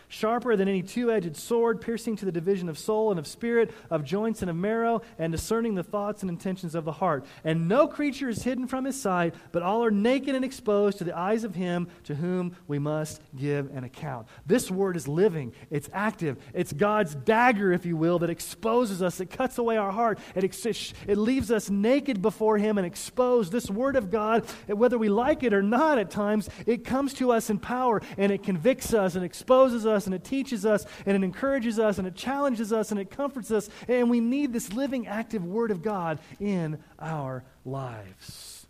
[0.09, 3.71] sharper than any two edged sword, piercing to the division of soul and of spirit,
[3.91, 7.25] of joints and of marrow, and discerning the thoughts and intentions of the heart.
[7.45, 11.05] And no creature is hidden from his sight, but all are naked and exposed to
[11.05, 14.29] the eyes of him to whom we must give an account.
[14.47, 19.21] This word is living, it's active, it's God's dagger, if you will, that exposes us,
[19.21, 23.53] it cuts away our heart, it, ex- it leaves us naked before him and exposed.
[23.53, 27.33] This word of God, whether we like it or not at times, it comes to
[27.33, 31.17] us in power and it convicts us and exposes us and it teaches us and
[31.17, 33.71] it encourages us and it challenges us and it comforts us.
[33.89, 38.67] And we need this living, active Word of God in our lives.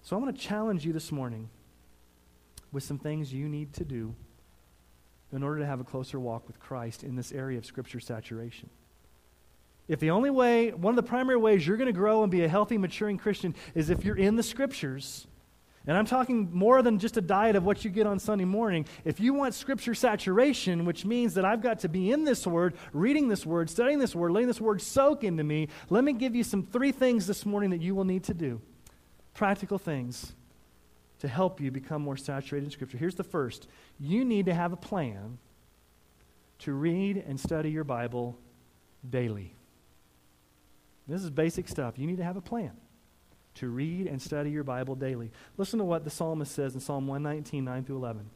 [0.00, 1.50] So I want to challenge you this morning
[2.72, 4.14] with some things you need to do
[5.32, 8.70] in order to have a closer walk with Christ in this area of Scripture saturation.
[9.86, 12.44] If the only way, one of the primary ways you're going to grow and be
[12.44, 15.26] a healthy, maturing Christian is if you're in the Scriptures,
[15.90, 18.86] and I'm talking more than just a diet of what you get on Sunday morning.
[19.04, 22.74] If you want scripture saturation, which means that I've got to be in this word,
[22.92, 26.36] reading this word, studying this word, letting this word soak into me, let me give
[26.36, 28.60] you some three things this morning that you will need to do.
[29.34, 30.32] Practical things
[31.18, 32.96] to help you become more saturated in scripture.
[32.96, 33.66] Here's the first
[33.98, 35.38] you need to have a plan
[36.60, 38.38] to read and study your Bible
[39.10, 39.56] daily.
[41.08, 41.98] This is basic stuff.
[41.98, 42.76] You need to have a plan
[43.56, 45.30] to read and study your Bible daily.
[45.56, 48.30] Listen to what the psalmist says in Psalm 119, 9 through 11.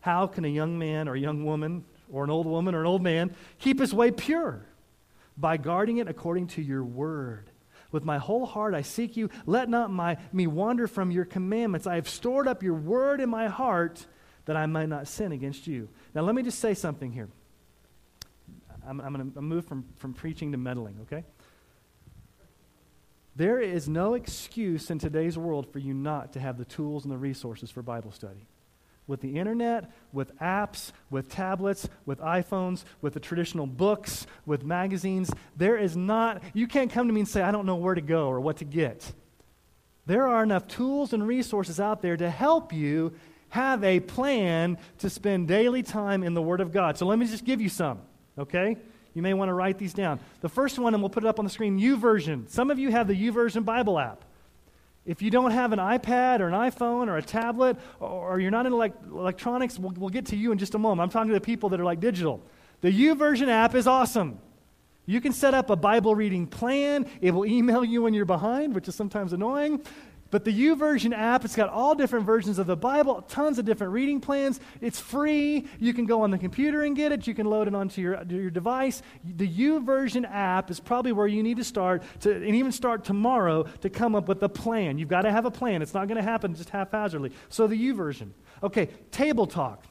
[0.00, 2.86] How can a young man or a young woman or an old woman or an
[2.86, 4.66] old man keep his way pure?
[5.36, 7.50] By guarding it according to your word.
[7.90, 9.30] With my whole heart I seek you.
[9.46, 11.86] Let not my, me wander from your commandments.
[11.86, 14.06] I have stored up your word in my heart
[14.44, 15.88] that I might not sin against you.
[16.14, 17.28] Now, let me just say something here.
[18.86, 21.24] I'm, I'm going to move from, from preaching to meddling, okay?
[23.34, 27.12] There is no excuse in today's world for you not to have the tools and
[27.12, 28.46] the resources for Bible study.
[29.06, 35.32] With the internet, with apps, with tablets, with iPhones, with the traditional books, with magazines,
[35.56, 38.00] there is not, you can't come to me and say, I don't know where to
[38.00, 39.12] go or what to get.
[40.06, 43.12] There are enough tools and resources out there to help you
[43.48, 46.96] have a plan to spend daily time in the Word of God.
[46.96, 48.00] So let me just give you some,
[48.38, 48.76] okay?
[49.14, 50.20] You may want to write these down.
[50.40, 52.48] The first one, and we'll put it up on the screen U YouVersion.
[52.48, 54.24] Some of you have the YouVersion Bible app.
[55.04, 58.66] If you don't have an iPad or an iPhone or a tablet, or, you're not
[58.66, 61.00] into electronics, we'll, we'll get to you in just a moment.
[61.00, 62.40] I'm talking to the people that are like digital.
[62.82, 64.38] The YouVersion app is awesome.
[65.04, 67.06] You can set up a Bible reading plan.
[67.20, 69.82] It will email you when you're behind, which is sometimes annoying.
[70.32, 73.92] But the YouVersion app, it's got all different versions of the Bible, tons of different
[73.92, 74.60] reading plans.
[74.80, 75.68] It's free.
[75.78, 77.26] You can go on the computer and get it.
[77.26, 79.02] You can load it onto your, your device.
[79.22, 83.64] The YouVersion app is probably where you need to start, to, and even start tomorrow,
[83.82, 84.96] to come up with a plan.
[84.96, 85.82] You've got to have a plan.
[85.82, 87.32] It's not going to happen just haphazardly.
[87.50, 88.30] So the YouVersion.
[88.62, 89.84] Okay, Table Talk.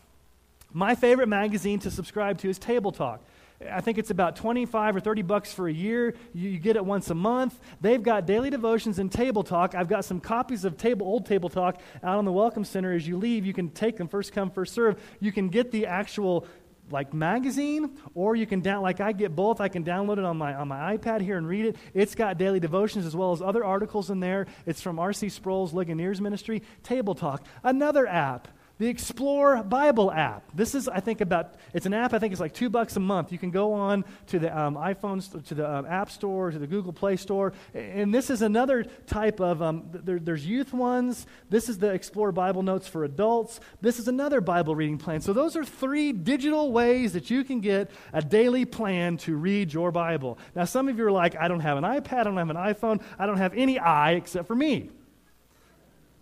[0.74, 3.24] My favorite magazine to subscribe to is Table Talk.
[3.70, 6.16] I think it's about 25 or 30 bucks for a year.
[6.34, 7.60] You, you, get it once a month.
[7.80, 9.76] They've got daily devotions and table talk.
[9.76, 12.94] I've got some copies of table, old table talk out on the Welcome Center.
[12.94, 15.02] As you leave, you can take them first come, first serve.
[15.20, 16.48] You can get the actual
[16.90, 20.54] like magazine or you can like i get both i can download it on my
[20.56, 23.64] on my ipad here and read it it's got daily devotions as well as other
[23.64, 28.50] articles in there it's from rc sproul's Ligonier's ministry table talk another app
[28.82, 30.42] The Explore Bible app.
[30.56, 33.00] This is, I think, about, it's an app, I think it's like two bucks a
[33.00, 33.32] month.
[33.32, 36.66] You can go on to the um, iPhones, to the um, App Store, to the
[36.66, 37.54] Google Play Store.
[37.76, 41.28] And this is another type of, um, there, there's youth ones.
[41.52, 43.60] This is the Explore Bible Notes for adults.
[43.82, 45.22] This is another Bible reading plan.
[45.22, 49.72] So those are three digital ways that you can get a daily plan to read
[49.72, 50.40] your Bible.
[50.56, 52.56] Now, some of you are like, I don't have an iPad, I don't have an
[52.56, 54.90] iPhone, I don't have any i except for me.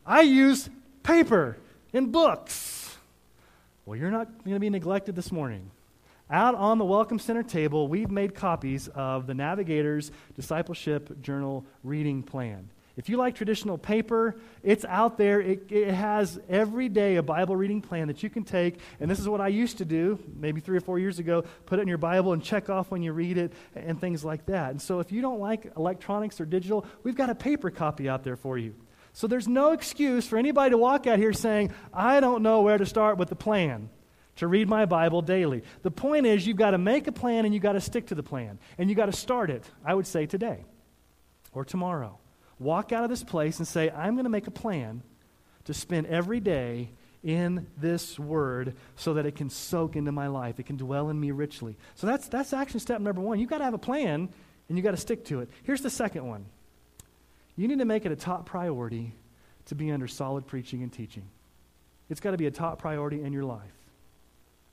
[0.05, 0.69] I use
[1.03, 1.55] paper
[1.93, 2.97] in books.
[3.85, 5.71] Well, you're not going to be neglected this morning.
[6.29, 12.21] Out on the Welcome Center table, we've made copies of the Navigator's Discipleship Journal Reading
[12.21, 12.69] Plan.
[12.99, 15.39] If you like traditional paper, it's out there.
[15.39, 18.77] It, it, has every day a Bible reading plan that you can take.
[18.99, 21.79] And this is what I used to do maybe three or four years ago put
[21.79, 24.71] it in your Bible and check off when you read it and things like that.
[24.71, 28.25] And so if you don't like electronics or digital, we've got a paper copy out
[28.25, 28.75] there for you.
[29.13, 32.77] So there's no excuse for anybody to walk out here saying, I don't know where
[32.77, 33.89] to start with the plan
[34.37, 35.63] to read my Bible daily.
[35.81, 38.15] The point is, you've got to make a plan and you've got to stick to
[38.15, 38.57] the plan.
[38.77, 40.63] And you've got to start it, I would say, today
[41.51, 42.17] or tomorrow.
[42.57, 45.03] Walk out of this place and say, I'm going to make a plan
[45.65, 46.91] to spend every day
[47.21, 50.59] in this word so that it can soak into my life.
[50.59, 51.77] It can dwell in me richly.
[51.95, 53.39] So that's, that's action step number one.
[53.39, 54.29] You've got to have a plan
[54.69, 55.49] and you've got to stick to it.
[55.63, 56.45] Here's the second one
[57.59, 59.13] you need to make it a top priority
[59.65, 61.27] to be under solid preaching and teaching.
[62.09, 63.73] It's got to be a top priority in your life.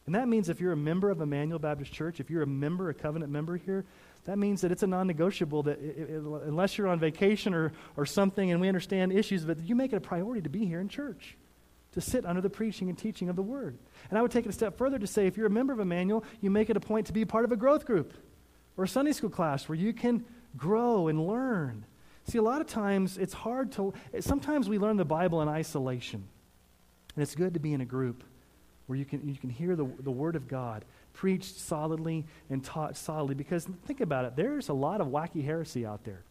[0.07, 2.89] And that means if you're a member of Emmanuel Baptist Church, if you're a member,
[2.89, 3.85] a covenant member here,
[4.25, 7.73] that means that it's a non negotiable that it, it, unless you're on vacation or,
[7.97, 10.79] or something and we understand issues, but you make it a priority to be here
[10.79, 11.37] in church,
[11.91, 13.77] to sit under the preaching and teaching of the Word.
[14.11, 15.81] And I would take it a step further to say if you're a member of
[15.81, 18.15] Emmanuel, you make it a point to be part of a growth group
[18.77, 20.25] or a Sunday school class where you can
[20.57, 21.85] grow and learn
[22.29, 26.25] See, a lot of times it's hard to, sometimes we learn the Bible in isolation.
[27.15, 28.25] And it's good to be in a group
[28.87, 32.97] where you can, you can hear the, the Word of God preached solidly and taught
[32.97, 33.37] solidly.
[33.37, 36.23] Because think about it, there's a lot of wacky heresy out there.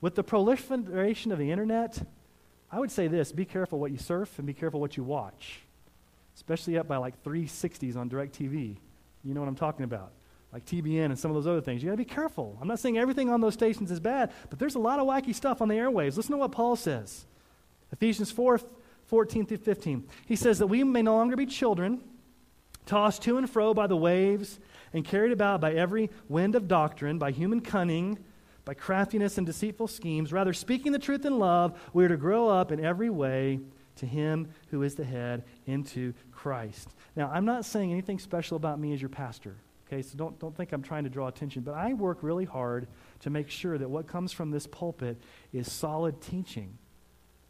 [0.00, 2.00] With the proliferation of the internet,
[2.70, 5.60] I would say this be careful what you surf and be careful what you watch,
[6.36, 8.76] especially up by like 360s on DirecTV.
[9.24, 10.12] You know what I'm talking about
[10.52, 11.82] like TBN and some of those other things.
[11.82, 12.58] You got to be careful.
[12.60, 15.34] I'm not saying everything on those stations is bad, but there's a lot of wacky
[15.34, 16.16] stuff on the airwaves.
[16.16, 17.24] Listen to what Paul says
[17.92, 18.60] Ephesians 4
[19.06, 20.08] 14 through 15.
[20.26, 22.00] He says that we may no longer be children,
[22.86, 24.58] tossed to and fro by the waves,
[24.94, 28.18] and carried about by every wind of doctrine, by human cunning,
[28.64, 30.32] by craftiness and deceitful schemes.
[30.32, 33.60] Rather, speaking the truth in love, we are to grow up in every way
[33.96, 36.88] to Him who is the head, into Christ.
[37.14, 39.56] Now, I'm not saying anything special about me as your pastor.
[39.92, 42.88] Okay, so don't, don't think I'm trying to draw attention, but I work really hard
[43.20, 45.20] to make sure that what comes from this pulpit
[45.52, 46.78] is solid teaching.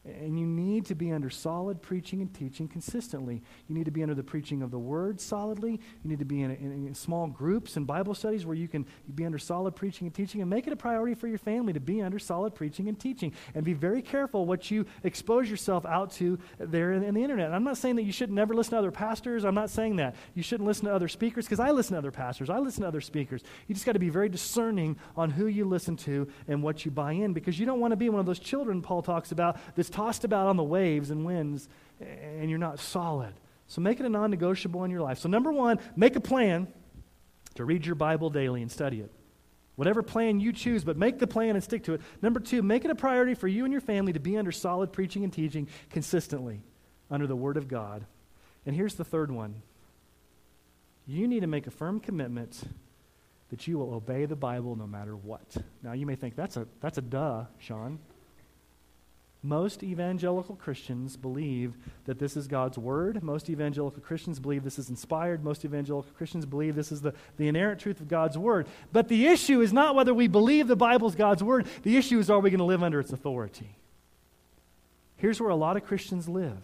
[0.05, 3.41] And you need to be under solid preaching and teaching consistently.
[3.69, 5.73] You need to be under the preaching of the word solidly.
[6.03, 8.85] You need to be in, in, in, small groups and Bible studies where you can
[9.15, 10.41] be under solid preaching and teaching.
[10.41, 13.33] And make it a priority for your family to be under solid preaching and teaching.
[13.55, 17.47] And be very careful what you expose yourself out to there in, in the internet.
[17.47, 19.45] And I'm not saying that you should never listen to other pastors.
[19.45, 20.17] I'm not saying that.
[20.35, 22.51] You shouldn't listen to other speakers because I listen to other pastors.
[22.51, 23.43] I listen to other speakers.
[23.69, 26.91] You just got to be very discerning on who you listen to and what you
[26.91, 29.59] buy in because you don't want to be one of those children Paul talks about
[29.77, 31.69] that's tossed about on the waves and winds,
[32.01, 33.35] and you're not solid.
[33.67, 35.19] So make it a non negotiable in your life.
[35.19, 36.69] So, number one, make a plan
[37.55, 39.11] to read your Bible daily and study it.
[39.77, 42.03] Whatever plan you choose, but make the plan and stick to it.
[42.21, 44.93] Number two, make it a priority for you and your family to be under solid
[44.93, 46.63] preaching and teaching consistently
[47.11, 48.05] under the Word of God.
[48.67, 49.63] And here's the third one
[51.07, 52.63] you need to make a firm commitment
[53.51, 55.57] that you will obey the Bible no matter what.
[55.83, 57.99] Now, you may think that's a, that's a duh, Sean.
[59.45, 61.75] Most evangelical Christians believe
[62.05, 63.25] that this is God's word.
[63.25, 65.43] Most evangelical Christians believe this is inspired.
[65.43, 68.69] Most evangelical Christians believe this is the, the inerrant truth of God's word.
[68.93, 71.67] But the issue is not whether we believe the Bible is God's word.
[71.83, 73.75] The issue is are we going to live under its authority?
[75.17, 76.63] Here's where a lot of Christians live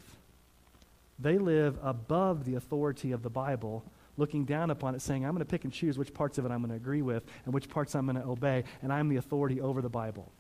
[1.21, 3.85] they live above the authority of the Bible
[4.17, 6.53] looking down upon it, saying, I'm going to pick and choose which parts of it
[6.53, 9.17] I'm going to agree with and which parts I'm going to obey, and I'm the
[9.17, 10.31] authority over the Bible.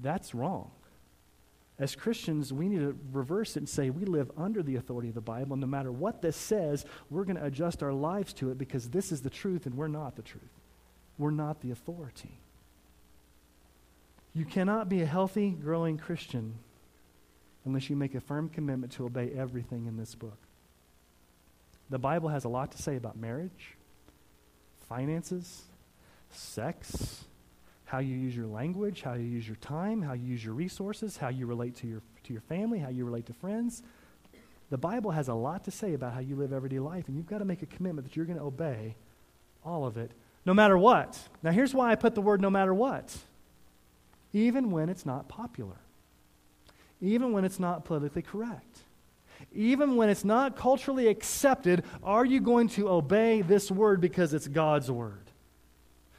[0.00, 0.70] That's wrong.
[1.78, 5.14] As Christians, we need to reverse it and say we live under the authority of
[5.14, 5.56] the Bible.
[5.56, 9.12] No matter what this says, we're going to adjust our lives to it because this
[9.12, 10.42] is the truth and we're not the truth.
[11.18, 12.38] We're not the authority.
[14.34, 16.54] You cannot be a healthy, growing Christian
[17.66, 20.38] unless you make a firm commitment to obey everything in this book.
[21.90, 23.76] The Bible has a lot to say about marriage,
[24.88, 25.62] finances,
[26.30, 27.24] sex,
[27.86, 31.16] how you use your language, how you use your time, how you use your resources,
[31.16, 33.82] how you relate to your, to your family, how you relate to friends.
[34.70, 37.28] The Bible has a lot to say about how you live everyday life, and you've
[37.28, 38.96] got to make a commitment that you're going to obey
[39.64, 40.10] all of it,
[40.44, 41.16] no matter what.
[41.44, 43.16] Now, here's why I put the word no matter what.
[44.32, 45.76] Even when it's not popular,
[47.00, 48.80] even when it's not politically correct,
[49.54, 54.48] even when it's not culturally accepted, are you going to obey this word because it's
[54.48, 55.25] God's word?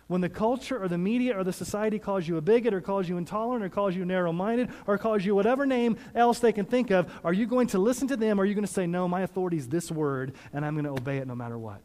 [0.07, 3.09] When the culture or the media or the society calls you a bigot or calls
[3.09, 6.65] you intolerant or calls you narrow minded or calls you whatever name else they can
[6.65, 8.87] think of, are you going to listen to them or are you going to say,
[8.87, 11.81] No, my authority is this word and I'm going to obey it no matter what?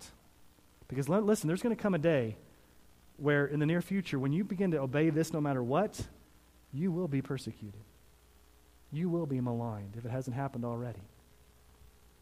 [0.86, 2.36] Because listen, there's going to come a day
[3.16, 6.00] where in the near future, when you begin to obey this no matter what,
[6.72, 7.80] you will be persecuted.
[8.92, 11.00] You will be maligned if it hasn't happened already.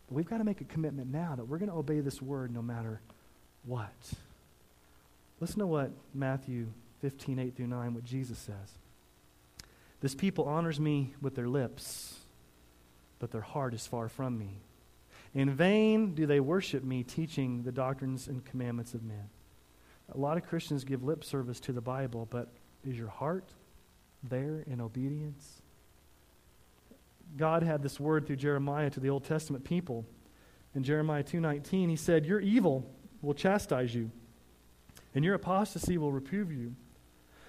[0.08, 2.54] But we've got to make a commitment now that we're going to obey this word
[2.54, 3.00] no matter
[3.64, 3.92] what.
[5.40, 6.68] Listen to what Matthew
[7.00, 8.78] 15, 8 through 9, what Jesus says.
[10.00, 12.18] This people honors me with their lips,
[13.18, 14.60] but their heart is far from me.
[15.34, 19.30] In vain do they worship me, teaching the doctrines and commandments of men.
[20.12, 22.48] A lot of Christians give lip service to the Bible, but
[22.84, 23.52] is your heart
[24.22, 25.62] there in obedience?
[27.36, 30.04] God had this word through Jeremiah to the Old Testament people.
[30.74, 32.90] In Jeremiah 2:19, he said, "Your evil
[33.22, 34.10] will chastise you,
[35.14, 36.74] and your apostasy will reprove you.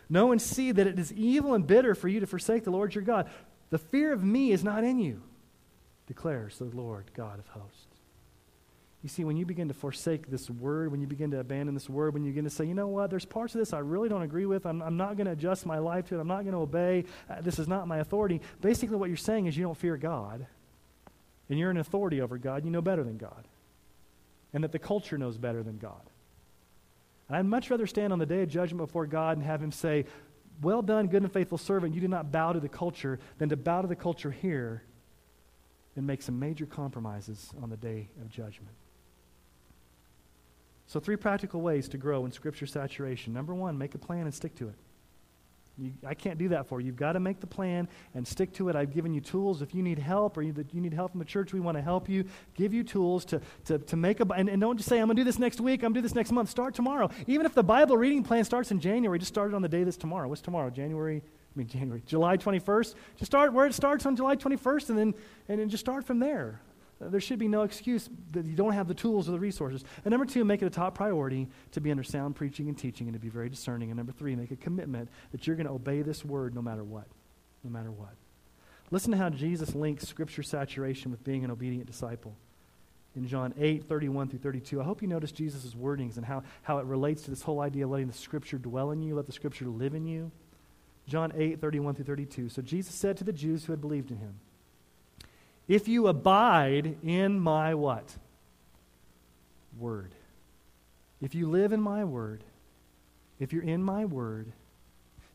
[0.10, 2.94] Know and see that it is evil and bitter for you to forsake the Lord
[2.94, 3.30] your God.
[3.70, 5.22] The fear of me is not in you,
[6.08, 7.88] declares the Lord God of hosts.
[9.04, 11.90] You see, when you begin to forsake this word, when you begin to abandon this
[11.90, 14.10] word, when you begin to say, you know what, there's parts of this I really
[14.10, 16.44] don't agree with, I'm, I'm not going to adjust my life to it, I'm not
[16.44, 18.42] going to obey, uh, this is not my authority.
[18.62, 20.46] Basically, what you're saying is you don't fear God,
[21.50, 23.48] and you're an authority over God, you know better than God,
[24.54, 26.11] and that the culture knows better than God.
[27.32, 29.72] And I'd much rather stand on the day of judgment before God and have Him
[29.72, 30.04] say,
[30.62, 31.96] Well done, good and faithful servant.
[31.96, 34.84] You did not bow to the culture, than to bow to the culture here
[35.96, 38.76] and make some major compromises on the day of judgment.
[40.88, 43.32] So, three practical ways to grow in Scripture saturation.
[43.32, 44.76] Number one, make a plan and stick to it.
[45.82, 46.86] You, I can't do that for you.
[46.86, 48.76] You've got to make the plan and stick to it.
[48.76, 49.64] I've given you tools.
[49.64, 51.82] If you need help or you, you need help from the church, we want to
[51.82, 52.26] help you.
[52.54, 55.16] Give you tools to, to, to make a, and, and don't just say, I'm going
[55.16, 56.50] to do this next week, I'm going to do this next month.
[56.50, 57.10] Start tomorrow.
[57.26, 59.84] Even if the Bible reading plan starts in January, just start it on the day
[59.84, 60.28] that's tomorrow.
[60.28, 60.70] What's tomorrow?
[60.70, 62.94] January, I mean, January, July 21st.
[63.18, 65.14] Just start where it starts on July 21st and then,
[65.50, 66.62] and then just start from there.
[67.04, 69.84] There should be no excuse that you don't have the tools or the resources.
[70.06, 73.08] And number two, make it a top priority to be under sound preaching and teaching
[73.08, 73.90] and to be very discerning.
[73.90, 76.84] And number three, make a commitment that you're going to obey this word no matter
[76.84, 77.08] what.
[77.64, 78.14] No matter what.
[78.92, 82.36] Listen to how Jesus links scripture saturation with being an obedient disciple.
[83.16, 86.78] In John 8, 31 through 32, I hope you notice Jesus' wordings and how, how
[86.78, 89.34] it relates to this whole idea of letting the scripture dwell in you, let the
[89.34, 90.32] scripture live in you.
[91.08, 92.50] John 8, 31 through 32.
[92.50, 94.36] So Jesus said to the Jews who had believed in him,
[95.68, 98.18] if you abide in my what?
[99.78, 100.12] Word.
[101.22, 102.44] If you live in my word,
[103.40, 104.52] if you're in my word,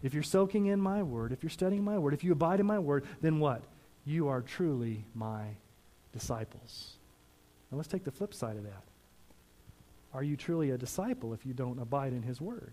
[0.02, 2.66] if you're soaking in my word, if you're studying my word, if you abide in
[2.66, 3.62] my word, then what?
[4.04, 5.44] You are truly my
[6.12, 6.94] disciples.
[7.70, 8.82] Now let's take the flip side of that.
[10.14, 12.72] Are you truly a disciple if you don't abide in his word?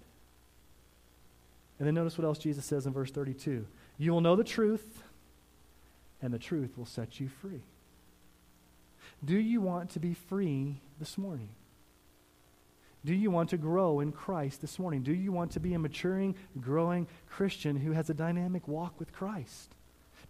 [1.79, 3.65] And then notice what else Jesus says in verse 32.
[3.97, 5.03] You will know the truth,
[6.23, 7.61] and the truth will set you free.
[9.23, 11.49] Do you want to be free this morning?
[13.05, 15.03] Do you want to grow in Christ this morning?
[15.03, 19.11] Do you want to be a maturing, growing Christian who has a dynamic walk with
[19.11, 19.75] Christ?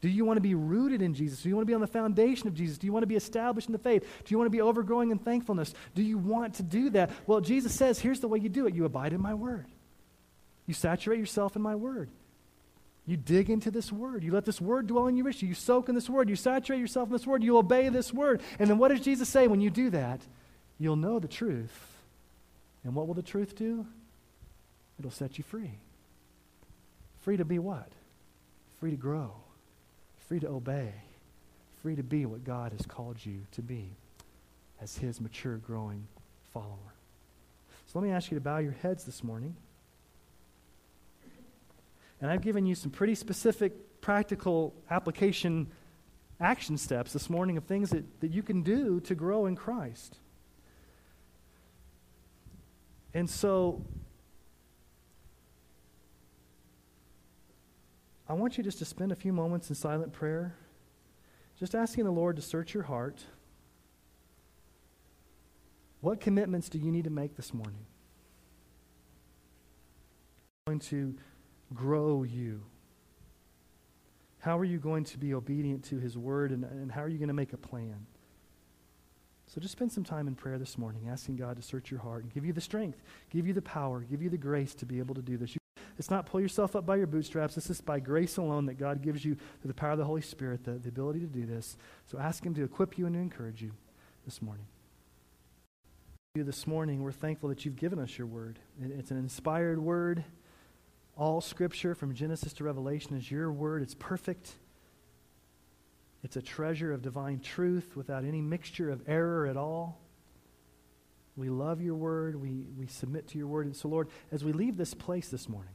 [0.01, 1.43] Do you want to be rooted in Jesus?
[1.43, 2.79] Do you want to be on the foundation of Jesus?
[2.79, 4.01] Do you want to be established in the faith?
[4.01, 5.75] Do you want to be overgrowing in thankfulness?
[5.93, 7.11] Do you want to do that?
[7.27, 9.67] Well, Jesus says, here's the way you do it you abide in my word,
[10.65, 12.09] you saturate yourself in my word.
[13.05, 14.23] You dig into this word.
[14.23, 15.47] You let this word dwell in you richly.
[15.47, 16.29] You soak in this word.
[16.29, 17.43] You saturate yourself in this word.
[17.43, 18.41] You obey this word.
[18.59, 20.21] And then what does Jesus say when you do that?
[20.79, 21.97] You'll know the truth.
[22.83, 23.85] And what will the truth do?
[24.99, 25.71] It'll set you free.
[27.21, 27.89] Free to be what?
[28.79, 29.31] Free to grow.
[30.27, 30.93] Free to obey.
[31.81, 33.89] Free to be what God has called you to be
[34.81, 36.07] as his mature, growing
[36.53, 36.93] follower.
[37.87, 39.55] So let me ask you to bow your heads this morning.
[42.23, 45.67] And I've given you some pretty specific, practical application
[46.39, 50.19] action steps this morning of things that, that you can do to grow in Christ.
[53.13, 53.83] And so,
[58.29, 60.55] I want you just to spend a few moments in silent prayer,
[61.59, 63.21] just asking the Lord to search your heart.
[65.99, 67.85] What commitments do you need to make this morning?
[70.67, 71.15] Going to
[71.73, 72.61] grow you?
[74.39, 77.17] How are you going to be obedient to His word, and, and how are you
[77.17, 78.05] going to make a plan
[79.53, 82.23] So just spend some time in prayer this morning, asking God to search your heart
[82.23, 84.97] and give you the strength, give you the power, give you the grace to be
[84.97, 85.53] able to do this.
[85.53, 85.59] You,
[85.99, 87.53] it's not pull yourself up by your bootstraps.
[87.53, 90.21] This is by grace alone that God gives you, through the power of the Holy
[90.21, 91.77] Spirit, the, the ability to do this.
[92.07, 93.71] So ask Him to equip you and to encourage you
[94.25, 94.65] this morning.
[96.35, 98.57] You this morning, we're thankful that you've given us your word.
[98.81, 100.23] It's an inspired word.
[101.15, 103.83] All scripture from Genesis to Revelation is your word.
[103.83, 104.51] It's perfect.
[106.23, 109.99] It's a treasure of divine truth without any mixture of error at all.
[111.35, 112.41] We love your word.
[112.41, 113.65] We, we submit to your word.
[113.65, 115.73] And so, Lord, as we leave this place this morning,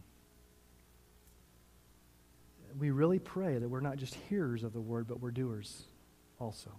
[2.79, 5.85] we really pray that we're not just hearers of the word, but we're doers
[6.39, 6.71] also.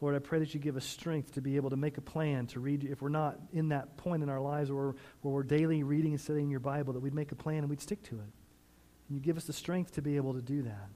[0.00, 2.46] Lord, I pray that you give us strength to be able to make a plan
[2.48, 2.84] to read.
[2.84, 6.20] If we're not in that point in our lives where, where we're daily reading and
[6.20, 8.30] studying your Bible, that we'd make a plan and we'd stick to it.
[9.08, 10.88] And you give us the strength to be able to do that.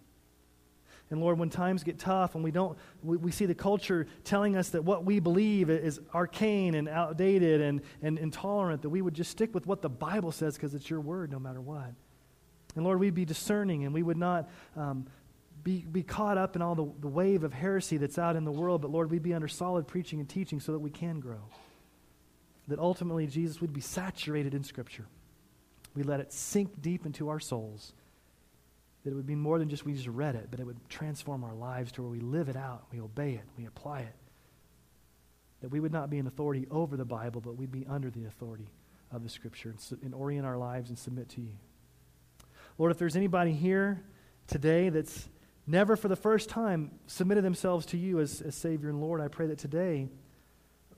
[1.11, 4.57] And Lord, when times get tough and we don't, we, we, see the culture telling
[4.57, 9.15] us that what we believe is arcane and outdated and, and intolerant, that we would
[9.15, 11.93] just stick with what the Bible says because it's your word no matter what.
[12.77, 15.07] And Lord, we'd be discerning and we would not um,
[15.63, 18.53] be, be caught up in all the, the wave of heresy that's out in the
[18.53, 21.41] world, but Lord, we'd be under solid preaching and teaching so that we can grow.
[22.69, 25.07] That ultimately, Jesus would be saturated in Scripture.
[25.95, 27.93] We let it sink deep into our souls
[29.05, 31.43] that it would be more than just we just read it, but it would transform
[31.43, 34.15] our lives to where we live it out, we obey it, we apply it.
[35.63, 38.27] That we would not be an authority over the Bible, but we'd be under the
[38.27, 38.69] authority
[39.11, 41.53] of the Scripture and, and orient our lives and submit to you.
[42.79, 44.03] Lord, if there's anybody here
[44.47, 45.29] today that's
[45.71, 49.29] never for the first time submitted themselves to you as, as Savior and Lord, I
[49.29, 50.09] pray that today,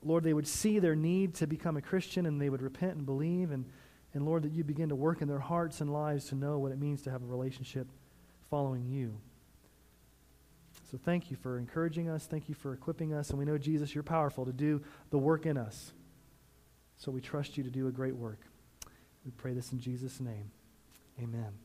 [0.01, 3.05] Lord, they would see their need to become a Christian and they would repent and
[3.05, 3.65] believe and
[4.13, 6.71] and Lord, that you begin to work in their hearts and lives to know what
[6.71, 7.87] it means to have a relationship
[8.49, 9.17] following you.
[10.91, 12.25] So thank you for encouraging us.
[12.25, 13.31] Thank you for equipping us.
[13.31, 15.93] And we know, Jesus, you're powerful to do the work in us.
[16.97, 18.39] So we trust you to do a great work.
[19.25, 20.51] We pray this in Jesus' name.
[21.19, 21.62] Amen.